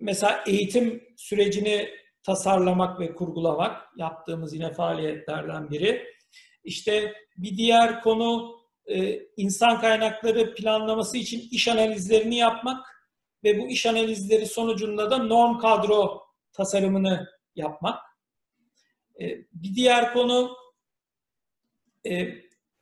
mesela 0.00 0.44
eğitim 0.46 1.02
sürecini 1.16 1.88
tasarlamak 2.22 3.00
ve 3.00 3.14
kurgulamak 3.14 3.82
yaptığımız 3.96 4.54
yine 4.54 4.72
faaliyetlerden 4.72 5.70
biri. 5.70 6.06
İşte 6.64 7.12
bir 7.36 7.56
diğer 7.56 8.00
konu 8.00 8.56
insan 9.36 9.80
kaynakları 9.80 10.54
planlaması 10.54 11.16
için 11.16 11.48
iş 11.50 11.68
analizlerini 11.68 12.36
yapmak 12.36 12.86
ve 13.44 13.58
bu 13.58 13.68
iş 13.68 13.86
analizleri 13.86 14.46
sonucunda 14.46 15.10
da 15.10 15.18
norm 15.18 15.58
kadro 15.58 16.22
tasarımını 16.52 17.28
yapmak. 17.56 17.98
E, 19.20 19.24
bir 19.52 19.74
diğer 19.74 20.12
konu 20.12 20.56
e, 22.06 22.28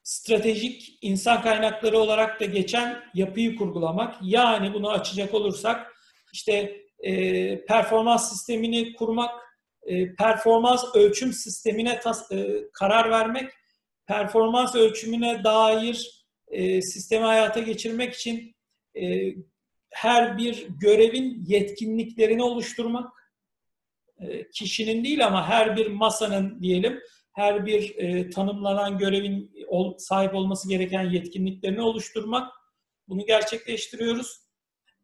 stratejik 0.02 0.98
insan 1.02 1.42
kaynakları 1.42 1.98
olarak 1.98 2.40
da 2.40 2.44
geçen 2.44 3.02
yapıyı 3.14 3.56
kurgulamak. 3.56 4.14
Yani 4.22 4.74
bunu 4.74 4.90
açacak 4.90 5.34
olursak 5.34 5.92
işte 6.32 6.82
e, 6.98 7.64
performans 7.64 8.30
sistemini 8.30 8.94
kurmak, 8.94 9.30
e, 9.82 10.14
performans 10.14 10.84
ölçüm 10.94 11.32
sistemine 11.32 12.00
e, 12.32 12.70
karar 12.72 13.10
vermek, 13.10 13.50
performans 14.12 14.74
ölçümüne 14.74 15.44
dair 15.44 16.24
e, 16.48 16.82
sistemi 16.82 17.24
hayata 17.24 17.60
geçirmek 17.60 18.14
için 18.14 18.54
e, 18.96 19.34
her 19.90 20.38
bir 20.38 20.66
görevin 20.80 21.44
yetkinliklerini 21.46 22.42
oluşturmak, 22.42 23.12
e, 24.20 24.50
kişinin 24.50 25.04
değil 25.04 25.26
ama 25.26 25.48
her 25.48 25.76
bir 25.76 25.86
masanın 25.86 26.62
diyelim, 26.62 27.00
her 27.32 27.66
bir 27.66 27.98
e, 27.98 28.30
tanımlanan 28.30 28.98
görevin 28.98 29.52
ol, 29.68 29.98
sahip 29.98 30.34
olması 30.34 30.68
gereken 30.68 31.10
yetkinliklerini 31.10 31.82
oluşturmak, 31.82 32.52
Bunu 33.08 33.26
gerçekleştiriyoruz. 33.26 34.40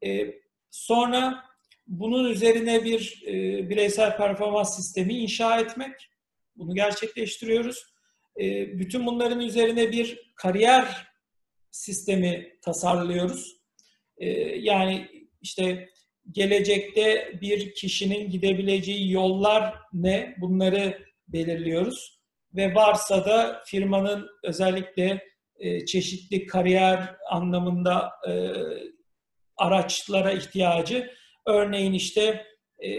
E, 0.05 0.35
sonra 0.71 1.45
bunun 1.87 2.25
üzerine 2.25 2.85
bir 2.85 3.23
e, 3.27 3.33
bireysel 3.71 4.17
performans 4.17 4.77
sistemi 4.77 5.15
inşa 5.15 5.61
etmek. 5.61 5.93
Bunu 6.57 6.75
gerçekleştiriyoruz. 6.75 7.88
E, 8.39 8.79
bütün 8.79 9.07
bunların 9.07 9.41
üzerine 9.41 9.93
bir 9.93 10.33
kariyer 10.35 11.09
sistemi 11.71 12.59
tasarlıyoruz. 12.63 13.57
E, 14.17 14.29
yani 14.59 15.09
işte 15.41 15.89
gelecekte 16.31 17.33
bir 17.41 17.75
kişinin 17.75 18.31
gidebileceği 18.31 19.13
yollar 19.13 19.75
ne? 19.93 20.37
Bunları 20.41 20.99
belirliyoruz. 21.29 22.19
Ve 22.55 22.75
varsa 22.75 23.25
da 23.25 23.63
firmanın 23.67 24.29
özellikle 24.45 25.25
e, 25.59 25.87
çeşitli 25.87 26.47
kariyer 26.47 27.17
anlamında 27.31 28.13
e, 28.29 28.33
araçlara 29.57 30.33
ihtiyacı. 30.33 31.11
Örneğin 31.47 31.93
işte 31.93 32.47
e, 32.85 32.91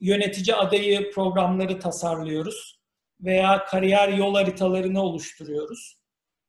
yönetici 0.00 0.54
adayı 0.54 1.10
programları 1.10 1.78
tasarlıyoruz 1.78 2.79
veya 3.24 3.64
kariyer 3.64 4.08
yol 4.08 4.34
haritalarını 4.34 5.02
oluşturuyoruz. 5.02 6.00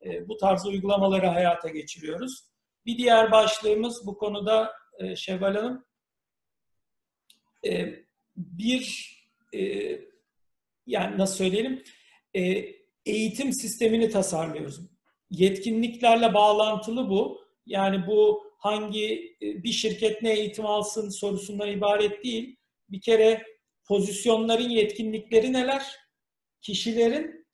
E, 0.06 0.28
bu 0.28 0.38
tarz 0.38 0.66
uygulamaları 0.66 1.28
hayata 1.28 1.70
geçiriyoruz. 1.70 2.44
Bir 2.86 2.98
diğer 2.98 3.32
başlığımız 3.32 4.08
bu 4.08 4.18
konuda 4.18 4.74
e, 5.00 5.16
Şevval 5.16 5.56
Hanım, 5.56 5.86
e, 7.66 7.96
bir 8.36 9.12
yani 10.86 11.18
nasıl 11.18 11.36
söyleyelim 11.36 11.84
eğitim 13.06 13.54
sistemini 13.54 14.10
tasarlıyoruz. 14.10 14.80
Yetkinliklerle 15.30 16.34
bağlantılı 16.34 17.10
bu. 17.10 17.42
Yani 17.66 18.08
bu 18.08 18.44
hangi 18.58 19.38
bir 19.42 19.72
şirket 19.72 20.22
ne 20.22 20.34
eğitim 20.34 20.66
alsın 20.66 21.10
sorusundan 21.10 21.72
ibaret 21.72 22.24
değil. 22.24 22.56
Bir 22.90 23.02
kere 23.02 23.44
pozisyonların 23.86 24.70
yetkinlikleri 24.70 25.54
neler? 25.54 26.02
Kişilerin 26.62 27.46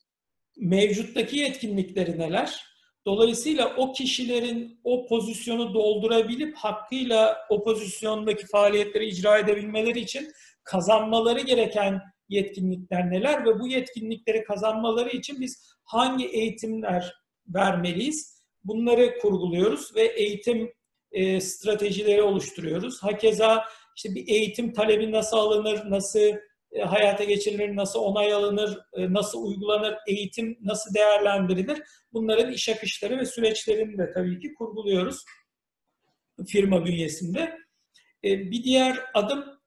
mevcuttaki 0.57 1.37
yetkinlikleri 1.37 2.19
neler? 2.19 2.67
Dolayısıyla 3.05 3.75
o 3.77 3.93
kişilerin 3.93 4.79
o 4.83 5.07
pozisyonu 5.07 5.73
doldurabilip 5.73 6.55
hakkıyla 6.57 7.37
o 7.49 7.63
pozisyondaki 7.63 8.47
faaliyetleri 8.47 9.05
icra 9.05 9.37
edebilmeleri 9.37 9.99
için 9.99 10.31
kazanmaları 10.63 11.39
gereken 11.39 12.01
yetkinlikler 12.29 13.11
neler 13.11 13.45
ve 13.45 13.59
bu 13.59 13.67
yetkinlikleri 13.67 14.43
kazanmaları 14.43 15.09
için 15.09 15.41
biz 15.41 15.69
hangi 15.83 16.27
eğitimler 16.27 17.13
vermeliyiz? 17.47 18.43
Bunları 18.63 19.19
kurguluyoruz 19.19 19.95
ve 19.95 20.01
eğitim 20.01 20.71
e, 21.11 21.41
stratejileri 21.41 22.21
oluşturuyoruz. 22.21 23.03
Hakeza 23.03 23.65
işte 23.95 24.15
bir 24.15 24.27
eğitim 24.27 24.73
talebi 24.73 25.11
nasıl 25.11 25.37
alınır, 25.37 25.89
nasıl 25.89 26.33
hayata 26.85 27.23
geçirilir, 27.23 27.75
nasıl 27.75 27.99
onay 27.99 28.33
alınır, 28.33 28.79
e, 28.93 29.13
nasıl 29.13 29.47
uygulanır, 29.47 29.95
eğitim 30.07 30.57
nasıl 30.61 30.93
değerlendirilir? 30.93 31.81
Bunların 32.13 32.53
iş 32.53 32.69
akışları 32.69 33.17
ve 33.17 33.25
süreçlerini 33.25 33.97
de 33.97 34.11
tabii 34.13 34.39
ki 34.39 34.53
kurguluyoruz 34.53 35.23
firma 36.47 36.85
bünyesinde. 36.85 37.57
E, 38.23 38.51
bir 38.51 38.63
diğer 38.63 38.99
adım 39.13 39.57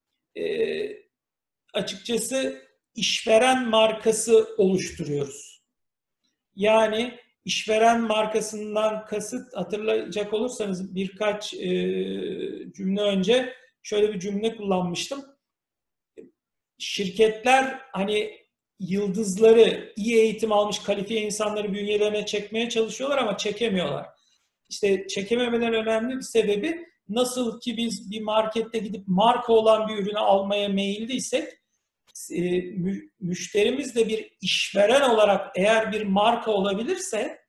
açıkçası 1.75 2.63
işveren 2.95 3.69
markası 3.69 4.49
oluşturuyoruz. 4.59 5.63
Yani 6.55 7.19
işveren 7.45 8.01
markasından 8.01 9.05
kasıt 9.05 9.57
hatırlayacak 9.57 10.35
olursanız 10.35 10.95
birkaç 10.95 11.51
cümle 12.77 13.01
önce 13.01 13.55
şöyle 13.83 14.15
bir 14.15 14.21
cümle 14.21 14.57
kullanmıştım 14.57 15.25
şirketler 16.81 17.81
hani 17.93 18.41
yıldızları, 18.81 19.93
iyi 19.97 20.17
eğitim 20.17 20.53
almış 20.53 20.79
kalifiye 20.79 21.21
insanları 21.21 21.75
bünyelerine 21.75 22.27
çekmeye 22.27 22.69
çalışıyorlar 22.69 23.19
ama 23.19 23.37
çekemiyorlar. 23.37 24.07
İşte 24.69 25.07
çekememeler 25.09 25.73
önemli 25.73 26.17
bir 26.17 26.23
sebebi 26.23 26.85
nasıl 27.09 27.61
ki 27.61 27.77
biz 27.77 28.11
bir 28.11 28.21
markette 28.21 28.79
gidip 28.79 29.09
marka 29.09 29.53
olan 29.53 29.89
bir 29.89 29.95
ürünü 29.95 30.19
almaya 30.19 30.69
meyilliysek 30.69 31.49
e, 32.33 32.63
müşterimiz 33.21 33.95
de 33.95 34.09
bir 34.09 34.37
işveren 34.41 35.11
olarak 35.11 35.53
eğer 35.57 35.93
bir 35.93 36.03
marka 36.03 36.51
olabilirse 36.51 37.41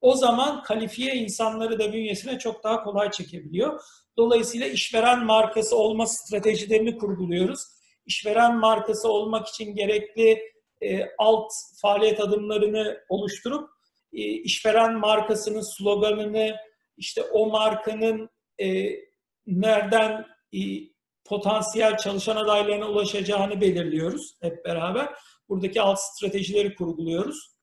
o 0.00 0.14
zaman 0.14 0.62
kalifiye 0.62 1.14
insanları 1.14 1.78
da 1.78 1.92
bünyesine 1.92 2.38
çok 2.38 2.64
daha 2.64 2.84
kolay 2.84 3.10
çekebiliyor. 3.10 3.80
Dolayısıyla 4.16 4.66
işveren 4.66 5.24
markası 5.24 5.76
olma 5.76 6.06
stratejilerini 6.06 6.98
kurguluyoruz 6.98 7.79
işveren 8.10 8.56
markası 8.56 9.08
olmak 9.08 9.48
için 9.48 9.74
gerekli 9.74 10.42
e, 10.80 11.08
alt 11.18 11.52
faaliyet 11.82 12.20
adımlarını 12.20 13.00
oluşturup 13.08 13.70
e, 14.12 14.22
işveren 14.22 14.98
markasının 14.98 15.76
sloganını 15.76 16.56
işte 16.96 17.22
o 17.22 17.50
markanın 17.50 18.30
e, 18.62 18.90
nereden 19.46 20.26
e, 20.52 20.58
potansiyel 21.24 21.96
çalışan 21.96 22.36
adaylarına 22.36 22.88
ulaşacağını 22.88 23.60
belirliyoruz 23.60 24.36
hep 24.40 24.64
beraber. 24.64 25.08
Buradaki 25.48 25.82
alt 25.82 25.98
stratejileri 26.00 26.74
kurguluyoruz. 26.74 27.54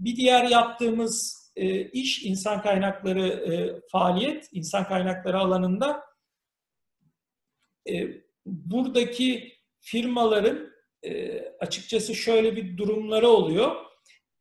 Bir 0.00 0.16
diğer 0.16 0.44
yaptığımız 0.44 1.40
e, 1.56 1.80
iş 1.80 2.24
insan 2.24 2.62
kaynakları 2.62 3.26
e, 3.26 3.80
faaliyet, 3.92 4.48
insan 4.52 4.88
kaynakları 4.88 5.38
alanında 5.38 6.02
e, 7.88 8.08
buradaki 8.46 9.59
firmaların 9.80 10.70
e, 11.02 11.40
açıkçası 11.60 12.14
şöyle 12.14 12.56
bir 12.56 12.76
durumları 12.76 13.28
oluyor. 13.28 13.76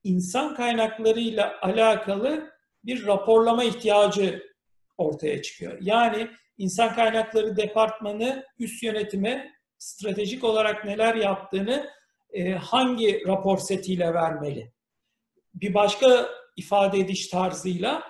İnsan 0.04 0.56
kaynaklarıyla 0.56 1.60
alakalı 1.62 2.52
bir 2.84 3.06
raporlama 3.06 3.64
ihtiyacı 3.64 4.44
ortaya 4.98 5.42
çıkıyor. 5.42 5.78
Yani 5.82 6.28
insan 6.58 6.96
kaynakları 6.96 7.58
departmanı 7.58 8.46
üst 8.60 8.84
yönetime 8.84 9.52
stratejik 9.78 10.44
olarak 10.44 10.86
neler 10.86 11.16
yaptığını 11.16 11.90
e, 12.34 12.52
hangi 12.52 13.24
rapor 13.28 13.58
setiyle 13.58 14.14
vermeli? 14.14 14.72
Bir 15.54 15.74
başka 15.74 16.30
ifade 16.56 17.00
ediş 17.00 17.28
tarzıyla 17.28 18.04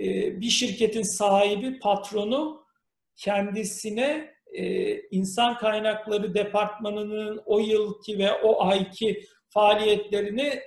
e, 0.00 0.04
bir 0.40 0.50
şirketin 0.50 1.02
sahibi, 1.02 1.78
patronu 1.78 2.66
kendisine 3.16 4.34
insan 5.10 5.58
kaynakları 5.58 6.34
departmanının 6.34 7.42
o 7.46 7.58
yılki 7.58 8.18
ve 8.18 8.32
o 8.32 8.66
ayki 8.66 9.24
faaliyetlerini 9.48 10.60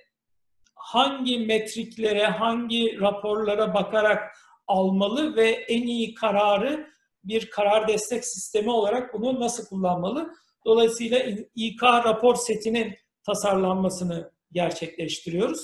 hangi 0.75 1.39
metriklere, 1.39 2.25
hangi 2.25 2.99
raporlara 2.99 3.73
bakarak 3.73 4.37
almalı 4.67 5.35
ve 5.35 5.49
en 5.49 5.81
iyi 5.81 6.13
kararı 6.13 6.87
bir 7.23 7.49
karar 7.49 7.87
destek 7.87 8.25
sistemi 8.25 8.71
olarak 8.71 9.13
bunu 9.13 9.39
nasıl 9.39 9.65
kullanmalı? 9.65 10.33
Dolayısıyla 10.65 11.19
İK 11.55 11.83
rapor 11.83 12.35
setinin 12.35 12.95
tasarlanmasını 13.25 14.31
gerçekleştiriyoruz. 14.51 15.61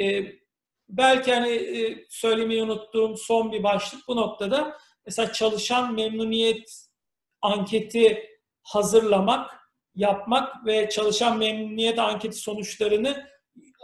Ee, 0.00 0.24
belki 0.88 1.32
hani 1.34 1.50
e, 1.50 2.06
söylemeyi 2.10 2.62
unuttuğum 2.62 3.16
son 3.16 3.52
bir 3.52 3.62
başlık 3.62 4.08
bu 4.08 4.16
noktada 4.16 4.76
mesela 5.06 5.32
çalışan 5.32 5.94
memnuniyet 5.94 6.83
anketi 7.44 8.26
hazırlamak, 8.62 9.50
yapmak 9.94 10.66
ve 10.66 10.88
çalışan 10.88 11.38
memnuniyet 11.38 11.98
anketi 11.98 12.36
sonuçlarını 12.36 13.26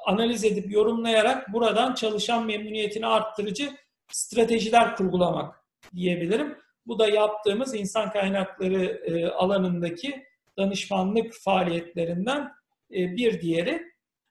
analiz 0.06 0.44
edip 0.44 0.72
yorumlayarak 0.72 1.52
buradan 1.52 1.94
çalışan 1.94 2.46
memnuniyetini 2.46 3.06
arttırıcı 3.06 3.70
stratejiler 4.12 4.96
kurgulamak 4.96 5.64
diyebilirim. 5.94 6.58
Bu 6.86 6.98
da 6.98 7.08
yaptığımız 7.08 7.74
insan 7.74 8.12
kaynakları 8.12 8.84
e, 8.84 9.26
alanındaki 9.26 10.24
danışmanlık 10.58 11.34
faaliyetlerinden 11.34 12.52
e, 12.90 13.16
bir 13.16 13.40
diğeri. 13.40 13.82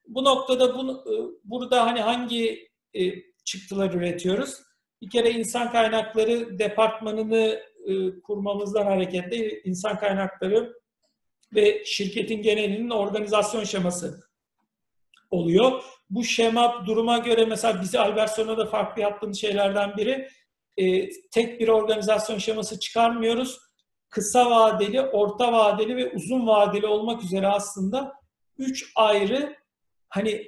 Bu 0.07 0.23
noktada 0.23 0.77
bunu, 0.77 1.03
e, 1.07 1.13
burada 1.43 1.85
hani 1.85 2.01
hangi 2.01 2.69
çıktılar 3.45 3.93
üretiyoruz? 3.93 4.61
Bir 5.01 5.09
kere 5.09 5.31
insan 5.31 5.71
kaynakları 5.71 6.59
departmanını 6.59 7.59
e, 7.85 8.21
kurmamızdan 8.21 8.85
hareketle 8.85 9.61
insan 9.61 9.97
kaynakları 9.97 10.73
ve 11.55 11.85
şirketin 11.85 12.41
genelinin 12.41 12.89
organizasyon 12.89 13.63
şeması 13.63 14.29
oluyor. 15.31 15.83
Bu 16.09 16.23
şema 16.23 16.85
duruma 16.85 17.17
göre 17.17 17.45
mesela 17.45 17.81
bizi 17.81 17.99
Albertson'a 17.99 18.57
da 18.57 18.65
farklı 18.65 19.01
yaptığımız 19.01 19.41
şeylerden 19.41 19.97
biri 19.97 20.27
e, 20.77 21.09
tek 21.31 21.59
bir 21.59 21.67
organizasyon 21.67 22.37
şeması 22.37 22.79
çıkarmıyoruz. 22.79 23.59
Kısa 24.09 24.49
vadeli, 24.49 25.01
orta 25.01 25.53
vadeli 25.53 25.95
ve 25.95 26.11
uzun 26.11 26.47
vadeli 26.47 26.85
olmak 26.85 27.23
üzere 27.23 27.47
aslında 27.47 28.13
üç 28.57 28.91
ayrı 28.95 29.55
hani 30.09 30.47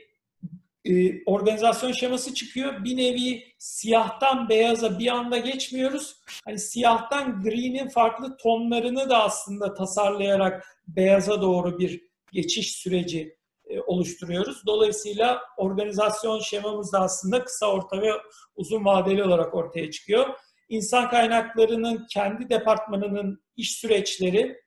e, 0.85 1.23
organizasyon 1.25 1.91
şeması 1.91 2.33
çıkıyor. 2.33 2.83
Bir 2.83 2.97
nevi 2.97 3.43
siyahtan 3.57 4.49
beyaza 4.49 4.99
bir 4.99 5.07
anda 5.07 5.37
geçmiyoruz. 5.37 6.15
Hani 6.45 6.59
siyahtan 6.59 7.41
gri'nin 7.41 7.89
farklı 7.89 8.37
tonlarını 8.37 9.09
da 9.09 9.23
aslında 9.23 9.73
tasarlayarak 9.73 10.65
beyaza 10.87 11.41
doğru 11.41 11.79
bir 11.79 12.01
geçiş 12.31 12.71
süreci 12.71 13.37
e, 13.65 13.79
oluşturuyoruz. 13.79 14.65
Dolayısıyla 14.65 15.41
organizasyon 15.57 16.39
şemamız 16.39 16.93
da 16.93 16.99
aslında 16.99 17.43
kısa, 17.43 17.71
orta 17.71 18.01
ve 18.01 18.11
uzun 18.55 18.85
vadeli 18.85 19.23
olarak 19.23 19.55
ortaya 19.55 19.91
çıkıyor. 19.91 20.27
İnsan 20.69 21.09
kaynaklarının 21.09 22.07
kendi 22.13 22.49
departmanının 22.49 23.43
iş 23.57 23.71
süreçleri, 23.71 24.61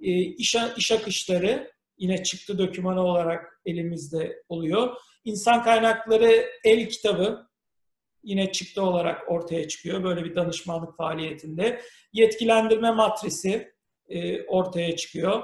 e, 0.00 0.10
iş, 0.20 0.56
iş 0.76 0.92
akışları 0.92 1.72
yine 1.98 2.22
çıktı 2.22 2.58
dokümanı 2.58 3.00
olarak 3.00 3.60
elimizde 3.66 4.42
oluyor. 4.48 4.96
İnsan 5.26 5.62
kaynakları 5.62 6.46
el 6.64 6.88
kitabı 6.88 7.48
yine 8.22 8.52
çıktı 8.52 8.82
olarak 8.82 9.30
ortaya 9.30 9.68
çıkıyor 9.68 10.04
böyle 10.04 10.24
bir 10.24 10.34
danışmanlık 10.36 10.96
faaliyetinde. 10.96 11.82
Yetkilendirme 12.12 12.90
matrisi 12.90 13.74
e, 14.08 14.42
ortaya 14.46 14.96
çıkıyor. 14.96 15.42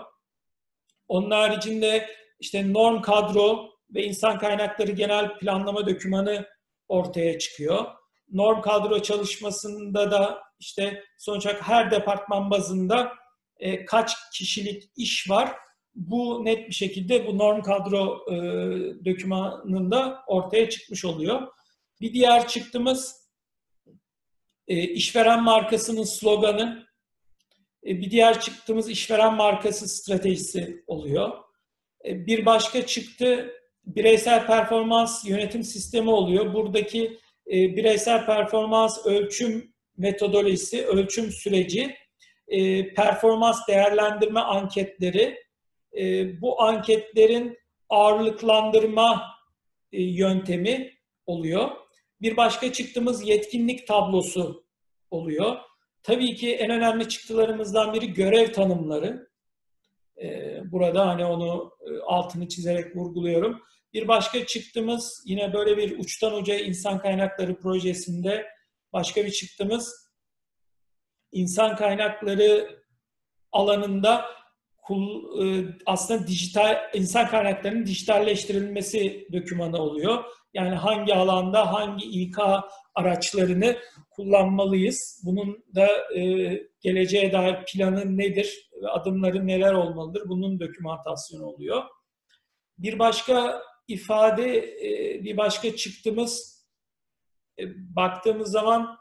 Onun 1.08 1.30
haricinde 1.30 2.10
işte 2.40 2.72
norm 2.72 3.02
kadro 3.02 3.70
ve 3.90 4.04
insan 4.04 4.38
kaynakları 4.38 4.90
genel 4.90 5.38
planlama 5.38 5.86
dokümanı 5.86 6.46
ortaya 6.88 7.38
çıkıyor. 7.38 7.84
Norm 8.28 8.60
kadro 8.60 9.02
çalışmasında 9.02 10.10
da 10.10 10.42
işte 10.58 11.04
sonuç 11.18 11.46
olarak 11.46 11.62
her 11.62 11.90
departman 11.90 12.50
bazında 12.50 13.12
e, 13.58 13.84
kaç 13.84 14.12
kişilik 14.32 14.90
iş 14.96 15.30
var 15.30 15.56
bu 15.94 16.44
net 16.44 16.68
bir 16.68 16.74
şekilde 16.74 17.26
bu 17.26 17.38
norm 17.38 17.62
kadro 17.62 18.24
e, 18.30 18.34
dokümanında 19.04 20.22
ortaya 20.26 20.70
çıkmış 20.70 21.04
oluyor. 21.04 21.48
Bir 22.00 22.12
diğer 22.12 22.48
çıktığımız 22.48 23.22
e, 24.68 24.82
işveren 24.82 25.42
markasının 25.42 26.04
sloganı, 26.04 26.86
e, 27.86 28.00
bir 28.00 28.10
diğer 28.10 28.40
çıktığımız 28.40 28.90
işveren 28.90 29.34
markası 29.34 29.88
stratejisi 29.88 30.84
oluyor. 30.86 31.30
E, 32.04 32.26
bir 32.26 32.46
başka 32.46 32.86
çıktı 32.86 33.52
bireysel 33.84 34.46
performans 34.46 35.24
yönetim 35.28 35.62
sistemi 35.62 36.10
oluyor. 36.10 36.54
Buradaki 36.54 37.18
e, 37.46 37.52
bireysel 37.52 38.26
performans 38.26 39.06
ölçüm 39.06 39.72
metodolojisi, 39.96 40.86
ölçüm 40.86 41.30
süreci, 41.30 41.96
e, 42.48 42.94
performans 42.94 43.68
değerlendirme 43.68 44.40
anketleri, 44.40 45.42
e, 45.98 46.40
bu 46.40 46.62
anketlerin 46.62 47.58
ağırlıklandırma 47.88 49.22
e, 49.92 50.02
yöntemi 50.02 50.92
oluyor. 51.26 51.70
Bir 52.20 52.36
başka 52.36 52.72
çıktığımız 52.72 53.28
yetkinlik 53.28 53.86
tablosu 53.86 54.64
oluyor. 55.10 55.56
Tabii 56.02 56.34
ki 56.34 56.54
en 56.54 56.70
önemli 56.70 57.08
çıktılarımızdan 57.08 57.94
biri 57.94 58.12
görev 58.12 58.52
tanımları. 58.52 59.28
E, 60.22 60.58
burada 60.72 61.08
hani 61.08 61.24
onu 61.24 61.72
e, 61.80 61.98
altını 61.98 62.48
çizerek 62.48 62.96
vurguluyorum. 62.96 63.62
Bir 63.92 64.08
başka 64.08 64.46
çıktığımız 64.46 65.22
yine 65.26 65.52
böyle 65.52 65.76
bir 65.76 65.98
uçtan 65.98 66.34
uca 66.34 66.54
insan 66.54 66.98
kaynakları 66.98 67.58
projesinde 67.58 68.46
başka 68.92 69.24
bir 69.24 69.30
çıktığımız 69.30 70.12
insan 71.32 71.76
kaynakları 71.76 72.82
alanında 73.52 74.24
e, 75.42 75.44
aslında 75.86 76.26
dijital 76.26 76.76
insan 76.94 77.26
kaynaklarının 77.26 77.86
dijitalleştirilmesi 77.86 79.28
dokümanı 79.32 79.76
oluyor. 79.76 80.24
Yani 80.54 80.74
hangi 80.74 81.14
alanda 81.14 81.72
hangi 81.72 82.04
İK 82.04 82.38
araçlarını 82.94 83.76
kullanmalıyız? 84.10 85.22
Bunun 85.24 85.64
da 85.74 85.88
e, 86.16 86.22
geleceğe 86.80 87.32
dair 87.32 87.56
planı 87.72 88.18
nedir 88.18 88.70
adımları 88.90 89.46
neler 89.46 89.72
olmalıdır? 89.72 90.22
Bunun 90.28 90.60
dokümantasyonu 90.60 91.44
oluyor. 91.44 91.82
Bir 92.78 92.98
başka 92.98 93.62
ifade, 93.88 94.58
e, 94.58 95.24
bir 95.24 95.36
başka 95.36 95.76
çıktığımız 95.76 96.64
e, 97.58 97.62
baktığımız 97.96 98.50
zaman 98.50 98.96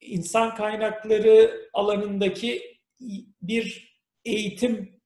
insan 0.00 0.54
kaynakları 0.54 1.68
alanındaki 1.72 2.76
bir 3.42 3.96
eğitim 4.24 4.99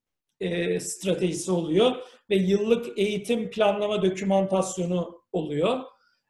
e, 0.45 0.81
stratejisi 0.81 1.53
oluyor 1.53 1.97
ve 2.31 2.37
yıllık 2.37 2.99
eğitim 2.99 3.51
planlama 3.51 4.03
dokümantasyonu 4.03 5.23
oluyor. 5.33 5.81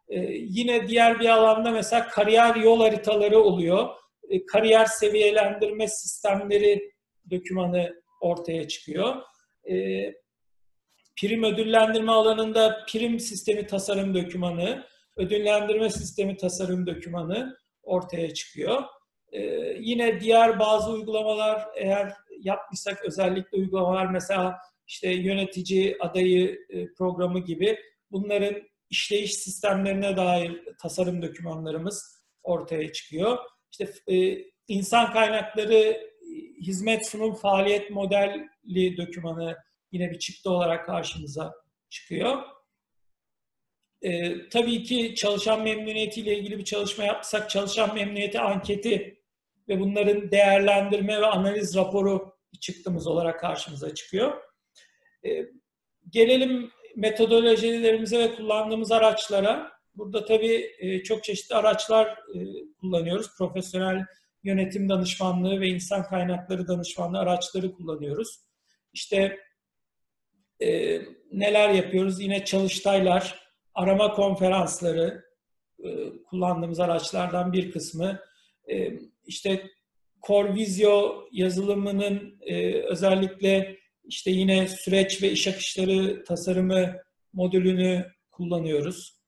E, 0.08 0.20
yine 0.32 0.88
diğer 0.88 1.20
bir 1.20 1.28
alanda 1.28 1.70
mesela 1.70 2.08
kariyer 2.08 2.56
yol 2.56 2.80
haritaları 2.80 3.38
oluyor. 3.38 3.88
E, 4.28 4.46
kariyer 4.46 4.86
seviyelendirme 4.86 5.88
sistemleri 5.88 6.92
dokümanı 7.30 8.02
ortaya 8.20 8.68
çıkıyor. 8.68 9.14
E, 9.70 9.74
prim 11.20 11.44
ödüllendirme 11.44 12.12
alanında 12.12 12.84
prim 12.88 13.20
sistemi 13.20 13.66
tasarım 13.66 14.14
dokümanı, 14.14 14.84
ödüllendirme 15.16 15.90
sistemi 15.90 16.36
tasarım 16.36 16.86
dokümanı 16.86 17.56
ortaya 17.82 18.34
çıkıyor. 18.34 18.82
Ee, 19.34 19.76
yine 19.80 20.20
diğer 20.20 20.58
bazı 20.58 20.90
uygulamalar 20.90 21.68
eğer 21.76 22.12
yapmışsak 22.40 23.04
özellikle 23.04 23.58
uygulamalar 23.58 24.06
mesela 24.06 24.58
işte 24.86 25.10
yönetici 25.10 25.96
adayı 26.00 26.58
e, 26.70 26.92
programı 26.94 27.38
gibi 27.38 27.78
bunların 28.10 28.62
işleyiş 28.90 29.34
sistemlerine 29.34 30.16
dair 30.16 30.62
tasarım 30.82 31.22
dokümanlarımız 31.22 32.24
ortaya 32.42 32.92
çıkıyor. 32.92 33.38
İşte 33.70 34.14
e, 34.14 34.44
insan 34.68 35.12
kaynakları 35.12 36.10
hizmet 36.60 37.06
sunum 37.06 37.34
faaliyet 37.34 37.90
modelli 37.90 38.96
dokümanı 38.96 39.56
yine 39.92 40.10
bir 40.10 40.18
çıktı 40.18 40.50
olarak 40.50 40.86
karşımıza 40.86 41.54
çıkıyor. 41.90 42.42
Ee, 44.02 44.48
tabii 44.48 44.82
ki 44.82 45.14
çalışan 45.14 45.62
memnuniyetiyle 45.62 46.38
ilgili 46.38 46.58
bir 46.58 46.64
çalışma 46.64 47.04
yapsak 47.04 47.50
çalışan 47.50 47.94
memnuniyeti 47.94 48.40
anketi 48.40 49.23
ve 49.68 49.80
bunların 49.80 50.30
değerlendirme 50.30 51.20
ve 51.20 51.26
analiz 51.26 51.76
raporu 51.76 52.34
çıktığımız 52.60 53.06
olarak 53.06 53.40
karşımıza 53.40 53.94
çıkıyor. 53.94 54.42
E, 55.26 55.46
gelelim 56.10 56.70
metodolojilerimize 56.96 58.18
ve 58.18 58.34
kullandığımız 58.34 58.92
araçlara. 58.92 59.72
Burada 59.94 60.24
tabii 60.24 60.70
e, 60.78 61.02
çok 61.02 61.24
çeşitli 61.24 61.54
araçlar 61.54 62.06
e, 62.06 62.38
kullanıyoruz. 62.80 63.36
Profesyonel 63.38 64.04
yönetim 64.44 64.88
danışmanlığı 64.88 65.60
ve 65.60 65.68
insan 65.68 66.02
kaynakları 66.04 66.68
danışmanlığı 66.68 67.18
araçları 67.18 67.72
kullanıyoruz. 67.72 68.40
İşte 68.92 69.38
e, 70.60 71.00
neler 71.32 71.70
yapıyoruz? 71.70 72.20
Yine 72.20 72.44
çalıştaylar, 72.44 73.48
arama 73.74 74.12
konferansları 74.12 75.24
e, 75.84 75.88
kullandığımız 76.24 76.80
araçlardan 76.80 77.52
bir 77.52 77.70
kısmı. 77.70 78.20
E, 78.70 78.92
işte 79.26 79.70
Corvisio 80.26 81.24
yazılımının 81.32 82.38
e, 82.40 82.72
özellikle 82.72 83.76
işte 84.04 84.30
yine 84.30 84.68
süreç 84.68 85.22
ve 85.22 85.30
iş 85.30 85.48
akışları 85.48 86.24
tasarımı 86.24 86.96
modülünü 87.32 88.06
kullanıyoruz. 88.30 89.18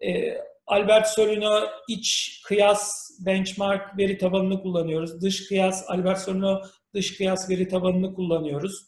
E, 0.00 0.38
Albert 0.66 1.08
Solino 1.08 1.60
iç 1.88 2.40
kıyas 2.44 3.10
benchmark 3.26 3.98
veri 3.98 4.18
tabanını 4.18 4.62
kullanıyoruz. 4.62 5.22
Dış 5.22 5.48
kıyas, 5.48 5.84
Albert 5.88 6.18
Solino 6.18 6.62
dış 6.94 7.16
kıyas 7.16 7.50
veri 7.50 7.68
tabanını 7.68 8.14
kullanıyoruz. 8.14 8.86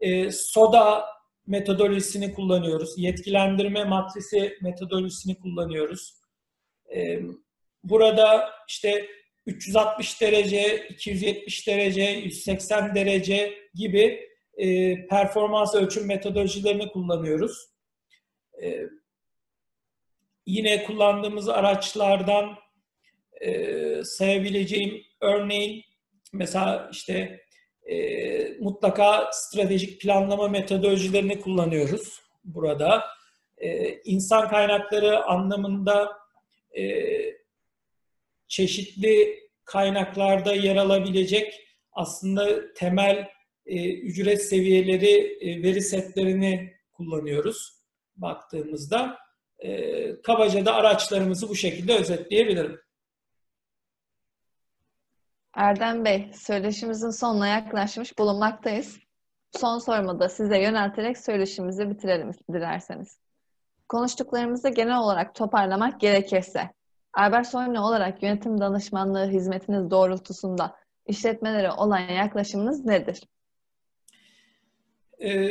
E, 0.00 0.30
SODA 0.30 1.04
metodolojisini 1.46 2.32
kullanıyoruz. 2.32 2.94
Yetkilendirme 2.96 3.84
matrisi 3.84 4.58
metodolojisini 4.62 5.38
kullanıyoruz. 5.38 6.14
E, 6.96 7.20
burada 7.84 8.50
işte 8.68 9.06
360 9.46 10.20
derece, 10.20 10.86
270 10.88 11.66
derece, 11.66 12.02
180 12.02 12.94
derece 12.94 13.54
gibi 13.74 14.28
e, 14.56 14.94
performans 15.06 15.74
ölçüm 15.74 16.06
metodolojilerini 16.06 16.88
kullanıyoruz. 16.88 17.68
E, 18.62 18.80
yine 20.46 20.84
kullandığımız 20.84 21.48
araçlardan 21.48 22.56
e, 23.40 24.04
sayabileceğim 24.04 25.02
örneğin 25.20 25.84
mesela 26.32 26.88
işte 26.92 27.40
e, 27.90 28.58
mutlaka 28.60 29.30
stratejik 29.32 30.00
planlama 30.00 30.48
metodolojilerini 30.48 31.40
kullanıyoruz 31.40 32.20
burada. 32.44 33.04
E, 33.58 33.94
insan 34.04 34.48
kaynakları 34.48 35.24
anlamında 35.24 36.12
e, 36.78 36.84
çeşitli 38.50 39.40
kaynaklarda 39.64 40.52
yer 40.52 40.76
alabilecek 40.76 41.54
aslında 41.92 42.72
temel 42.74 43.28
e, 43.66 43.94
ücret 43.94 44.42
seviyeleri, 44.42 45.38
e, 45.40 45.62
veri 45.62 45.82
setlerini 45.82 46.74
kullanıyoruz 46.92 47.80
baktığımızda. 48.16 49.18
E, 49.58 50.22
kabaca 50.22 50.66
da 50.66 50.74
araçlarımızı 50.74 51.48
bu 51.48 51.54
şekilde 51.54 51.98
özetleyebilirim. 51.98 52.80
Erdem 55.54 56.04
Bey, 56.04 56.30
söyleşimizin 56.34 57.10
sonuna 57.10 57.48
yaklaşmış 57.48 58.18
bulunmaktayız. 58.18 58.98
Son 59.52 59.78
sorumu 59.78 60.20
da 60.20 60.28
size 60.28 60.58
yönelterek 60.58 61.18
söyleşimizi 61.18 61.90
bitirelim 61.90 62.30
dilerseniz. 62.52 63.18
Konuştuklarımızı 63.88 64.68
genel 64.68 64.98
olarak 64.98 65.34
toparlamak 65.34 66.00
gerekirse, 66.00 66.70
Albert 67.14 67.46
Soylu 67.46 67.80
olarak 67.80 68.22
yönetim 68.22 68.60
danışmanlığı 68.60 69.30
hizmetiniz 69.30 69.90
doğrultusunda 69.90 70.76
işletmelere 71.06 71.70
olan 71.72 71.98
yaklaşımınız 71.98 72.84
nedir? 72.84 73.20
Ee, 75.22 75.50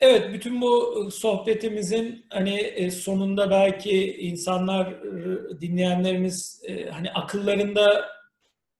evet, 0.00 0.32
bütün 0.32 0.60
bu 0.60 1.08
sohbetimizin 1.10 2.26
hani 2.30 2.56
e, 2.56 2.90
sonunda 2.90 3.50
belki 3.50 4.16
insanlar, 4.16 4.86
e, 4.86 5.60
dinleyenlerimiz 5.60 6.62
e, 6.68 6.90
hani 6.90 7.10
akıllarında 7.10 8.04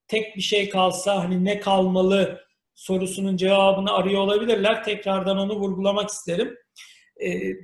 tek 0.08 0.36
bir 0.36 0.42
şey 0.42 0.68
kalsa 0.68 1.24
hani 1.24 1.44
ne 1.44 1.60
kalmalı 1.60 2.40
sorusunun 2.74 3.36
cevabını 3.36 3.92
arıyor 3.92 4.20
olabilirler. 4.20 4.84
Tekrardan 4.84 5.38
onu 5.38 5.56
vurgulamak 5.56 6.08
isterim. 6.08 6.56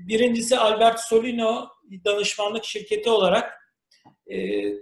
Birincisi 0.08 0.58
Albert 0.58 1.00
Solino 1.00 1.68
danışmanlık 2.04 2.64
şirketi 2.64 3.10
olarak 3.10 3.61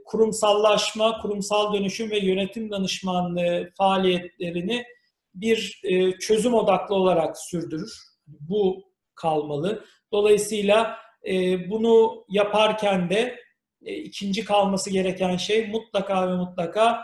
kurumsallaşma, 0.04 1.18
kurumsal 1.18 1.74
dönüşüm 1.74 2.10
ve 2.10 2.18
yönetim 2.18 2.70
danışmanlığı 2.70 3.70
faaliyetlerini 3.78 4.84
bir 5.34 5.80
e, 5.84 6.18
çözüm 6.18 6.54
odaklı 6.54 6.94
olarak 6.94 7.38
sürdürür. 7.38 7.92
Bu 8.26 8.84
kalmalı. 9.14 9.84
Dolayısıyla 10.12 10.96
e, 11.26 11.70
bunu 11.70 12.24
yaparken 12.28 13.10
de 13.10 13.40
ikinci 13.80 14.44
kalması 14.44 14.90
gereken 14.90 15.36
şey 15.36 15.68
mutlaka 15.68 16.30
ve 16.30 16.36
mutlaka 16.36 17.02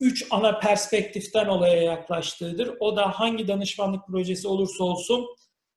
üç 0.00 0.26
ana 0.30 0.58
perspektiften 0.58 1.46
olaya 1.46 1.82
yaklaştığıdır. 1.82 2.76
O 2.80 2.96
da 2.96 3.10
hangi 3.10 3.48
danışmanlık 3.48 4.06
projesi 4.06 4.48
olursa 4.48 4.84
olsun 4.84 5.26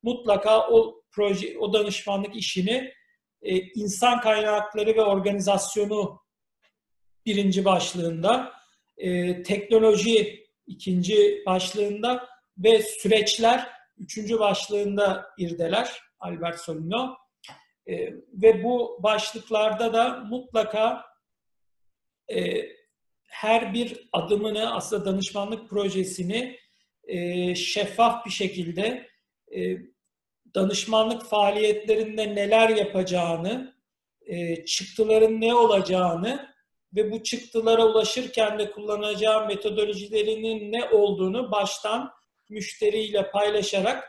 mutlaka 0.02 0.68
o 0.68 1.02
proje, 1.12 1.58
o 1.58 1.72
danışmanlık 1.72 2.36
işini 2.36 2.92
e, 3.42 3.56
insan 3.56 4.20
kaynakları 4.20 4.96
ve 4.96 5.02
organizasyonu 5.02 6.20
birinci 7.26 7.64
başlığında, 7.64 8.52
e, 8.96 9.42
teknoloji 9.42 10.46
ikinci 10.66 11.42
başlığında 11.46 12.28
ve 12.58 12.82
süreçler 12.82 13.70
üçüncü 13.98 14.38
başlığında 14.38 15.26
irdeler 15.38 16.00
Albert 16.20 16.60
Solino. 16.60 17.16
E, 17.86 18.12
ve 18.32 18.64
bu 18.64 18.98
başlıklarda 19.02 19.92
da 19.92 20.24
mutlaka 20.30 21.04
e, 22.34 22.62
her 23.28 23.74
bir 23.74 24.08
adımını 24.12 24.74
aslında 24.74 25.04
danışmanlık 25.04 25.70
projesini 25.70 26.58
e, 27.04 27.54
şeffaf 27.54 28.26
bir 28.26 28.30
şekilde 28.30 29.08
e, 29.56 29.76
danışmanlık 30.56 31.22
faaliyetlerinde 31.22 32.34
neler 32.34 32.68
yapacağını, 32.68 33.74
e, 34.26 34.64
çıktıların 34.64 35.40
ne 35.40 35.54
olacağını 35.54 36.48
ve 36.94 37.12
bu 37.12 37.22
çıktılara 37.22 37.86
ulaşırken 37.86 38.58
de 38.58 38.70
kullanacağı 38.70 39.46
metodolojilerinin 39.46 40.72
ne 40.72 40.84
olduğunu 40.84 41.50
baştan 41.52 42.10
müşteriyle 42.48 43.30
paylaşarak 43.30 44.04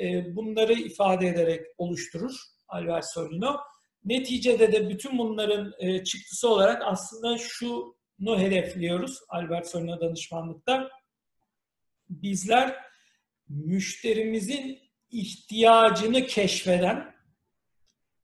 e, 0.00 0.36
bunları 0.36 0.72
ifade 0.72 1.28
ederek 1.28 1.66
oluşturur 1.78 2.34
Albert 2.68 3.12
Solino. 3.12 3.56
Neticede 4.04 4.72
de 4.72 4.88
bütün 4.88 5.18
bunların 5.18 5.72
e, 5.78 6.04
çıktısı 6.04 6.48
olarak 6.48 6.82
aslında 6.84 7.38
şunu 7.38 8.38
hedefliyoruz 8.38 9.18
Albert 9.28 9.68
Solino 9.68 10.00
danışmanlıkta. 10.00 10.90
Bizler 12.08 12.76
müşterimizin 13.48 14.78
ihtiyacını 15.12 16.26
keşfeden, 16.26 17.14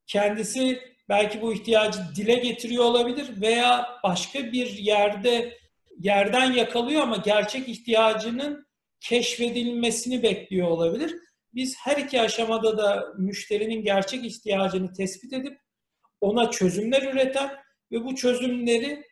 kendisi 0.07 0.80
belki 1.09 1.43
bu 1.43 1.53
ihtiyacı 1.53 1.99
dile 2.16 2.34
getiriyor 2.34 2.84
olabilir 2.84 3.41
veya 3.41 3.86
başka 4.05 4.53
bir 4.53 4.66
yerde 4.66 5.59
yerden 5.99 6.53
yakalıyor 6.53 7.03
ama 7.03 7.16
gerçek 7.16 7.68
ihtiyacının 7.68 8.66
keşfedilmesini 9.01 10.22
bekliyor 10.22 10.68
olabilir. 10.68 11.14
Biz 11.55 11.76
her 11.78 11.97
iki 11.97 12.20
aşamada 12.20 12.78
da 12.78 13.07
müşterinin 13.18 13.82
gerçek 13.82 14.24
ihtiyacını 14.24 14.93
tespit 14.93 15.32
edip 15.32 15.59
ona 16.20 16.51
çözümler 16.51 17.03
üreten 17.03 17.57
ve 17.93 18.05
bu 18.05 18.14
çözümleri 18.14 19.05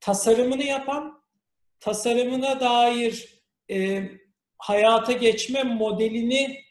tasarımını 0.00 0.62
yapan, 0.62 1.22
tasarımına 1.80 2.60
dair 2.60 3.42
e, 3.70 4.02
hayata 4.58 5.12
geçme 5.12 5.62
modelini 5.62 6.69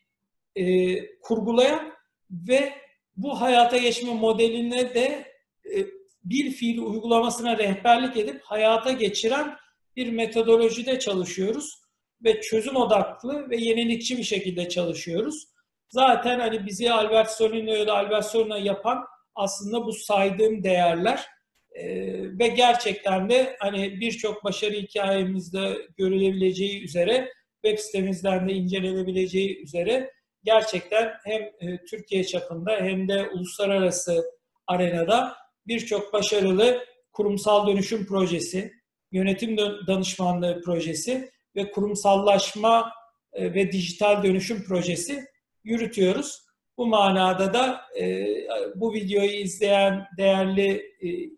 e, 0.56 1.20
kurgulayan 1.20 1.94
ve 2.32 2.74
bu 3.18 3.42
hayata 3.42 3.78
geçme 3.78 4.14
modeline 4.14 4.94
de 4.94 5.34
e, 5.66 5.86
bir 6.24 6.52
fiil 6.52 6.78
uygulamasına 6.78 7.58
rehberlik 7.58 8.18
edip 8.18 8.42
hayata 8.44 8.92
geçiren 8.92 9.58
bir 9.96 10.12
metodolojide 10.12 11.00
çalışıyoruz 11.00 11.82
ve 12.24 12.42
çözüm 12.42 12.76
odaklı 12.76 13.50
ve 13.50 13.58
yenilikçi 13.58 14.18
bir 14.18 14.24
şekilde 14.24 14.70
çalışıyoruz. 14.70 15.48
Zaten 15.90 16.40
hani 16.40 16.66
bizi 16.66 16.92
Albert 16.92 17.32
Solino'yu 17.32 17.88
da 17.88 17.94
Albert 17.94 18.26
Solino 18.26 18.56
yapan 18.56 19.06
aslında 19.36 19.86
bu 19.86 19.94
saydığım 19.94 20.64
değerler 20.64 21.26
ee, 21.72 22.40
ve 22.40 22.48
gerçekten 22.48 23.30
de 23.30 23.56
hani 23.60 24.00
birçok 24.00 24.44
başarı 24.44 24.74
hikayemizde 24.74 25.88
görülebileceği 25.98 26.84
üzere 26.84 27.34
web 27.66 27.80
sitemizden 27.80 28.50
de 28.50 28.54
incelenebileceği 28.54 29.64
üzere 29.64 30.12
gerçekten 30.44 31.14
hem 31.24 31.42
e, 31.42 31.86
Türkiye 31.90 32.24
çapında 32.24 32.72
hem 32.72 33.08
de 33.10 33.30
uluslararası 33.30 34.24
arenada 34.68 35.36
birçok 35.68 36.14
başarılı 36.14 36.86
kurumsal 37.12 37.68
dönüşüm 37.68 38.06
projesi, 38.06 38.72
yönetim 39.12 39.58
danışmanlığı 39.88 40.62
projesi 40.62 41.30
ve 41.56 41.72
kurumsallaşma 41.72 42.92
e, 43.34 43.54
ve 43.54 43.72
dijital 43.72 44.24
dönüşüm 44.24 44.64
projesi 44.64 45.26
yürütüyoruz. 45.64 46.50
Bu 46.78 46.88
manada 46.88 47.54
da 47.54 47.82
e, 48.00 48.28
bu 48.76 48.94
videoyu 48.94 49.32
izleyen 49.32 50.06
değerli 50.18 50.84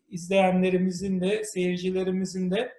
izleyenlerimizin 0.08 1.22
de 1.22 1.44
seyircilerimizin 1.44 2.52
de 2.52 2.74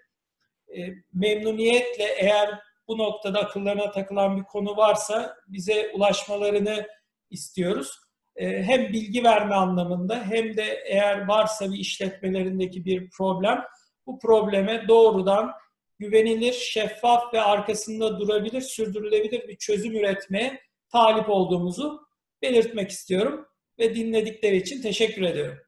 memnuniyetle 1.12 2.04
eğer 2.04 2.58
bu 2.92 2.98
noktada 2.98 3.40
akıllarına 3.40 3.90
takılan 3.90 4.36
bir 4.36 4.42
konu 4.42 4.76
varsa 4.76 5.36
bize 5.46 5.90
ulaşmalarını 5.94 6.86
istiyoruz. 7.30 7.98
Ee, 8.36 8.62
hem 8.62 8.92
bilgi 8.92 9.24
verme 9.24 9.54
anlamında 9.54 10.24
hem 10.24 10.56
de 10.56 10.82
eğer 10.86 11.28
varsa 11.28 11.72
bir 11.72 11.78
işletmelerindeki 11.78 12.84
bir 12.84 13.10
problem 13.10 13.64
bu 14.06 14.18
probleme 14.18 14.88
doğrudan 14.88 15.52
güvenilir, 15.98 16.52
şeffaf 16.52 17.34
ve 17.34 17.40
arkasında 17.40 18.20
durabilir, 18.20 18.60
sürdürülebilir 18.60 19.48
bir 19.48 19.56
çözüm 19.56 19.96
üretmeye 19.96 20.60
talip 20.92 21.30
olduğumuzu 21.30 22.00
belirtmek 22.42 22.90
istiyorum 22.90 23.46
ve 23.78 23.94
dinledikleri 23.94 24.56
için 24.56 24.82
teşekkür 24.82 25.22
ediyorum. 25.22 25.58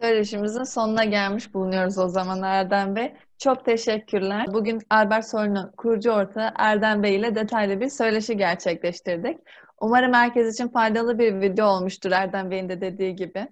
Söyleşimizin 0.00 0.62
sonuna 0.62 1.04
gelmiş 1.04 1.54
bulunuyoruz 1.54 1.98
o 1.98 2.08
zaman 2.08 2.42
Erdem 2.42 2.96
Bey. 2.96 3.14
Çok 3.38 3.64
teşekkürler. 3.64 4.46
Bugün 4.52 4.82
Albert 4.90 5.28
Solno 5.28 5.70
kurucu 5.76 6.10
ortağı 6.10 6.52
Erdem 6.56 7.02
Bey 7.02 7.16
ile 7.16 7.34
detaylı 7.34 7.80
bir 7.80 7.88
söyleşi 7.88 8.36
gerçekleştirdik. 8.36 9.38
Umarım 9.80 10.12
herkes 10.12 10.54
için 10.54 10.68
faydalı 10.68 11.18
bir 11.18 11.40
video 11.40 11.66
olmuştur 11.66 12.10
Erdem 12.10 12.50
Bey'in 12.50 12.68
de 12.68 12.80
dediği 12.80 13.16
gibi. 13.16 13.48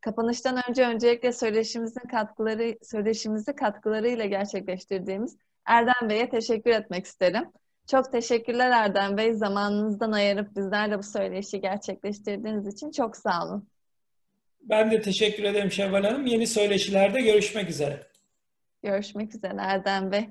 Kapanıştan 0.00 0.60
önce 0.68 0.86
öncelikle 0.86 1.32
söyleşimizin 1.32 2.08
katkıları, 2.08 2.74
söyleşimizi 2.82 3.54
katkılarıyla 3.56 4.24
gerçekleştirdiğimiz 4.24 5.36
Erdem 5.66 6.08
Bey'e 6.10 6.28
teşekkür 6.28 6.70
etmek 6.70 7.06
isterim. 7.06 7.44
Çok 7.90 8.12
teşekkürler 8.12 8.70
Erdem 8.70 9.16
Bey. 9.16 9.32
Zamanınızdan 9.32 10.12
ayırıp 10.12 10.56
bizlerle 10.56 10.98
bu 10.98 11.02
söyleşi 11.02 11.60
gerçekleştirdiğiniz 11.60 12.74
için 12.74 12.90
çok 12.90 13.16
sağ 13.16 13.46
olun. 13.46 13.71
Ben 14.62 14.90
de 14.90 15.00
teşekkür 15.02 15.44
ederim 15.44 15.72
Şevval 15.72 16.04
Hanım. 16.04 16.26
Yeni 16.26 16.46
söyleşilerde 16.46 17.20
görüşmek 17.20 17.70
üzere. 17.70 18.06
Görüşmek 18.82 19.34
üzere 19.34 19.56
Erdem 19.58 20.12
Bey. 20.12 20.30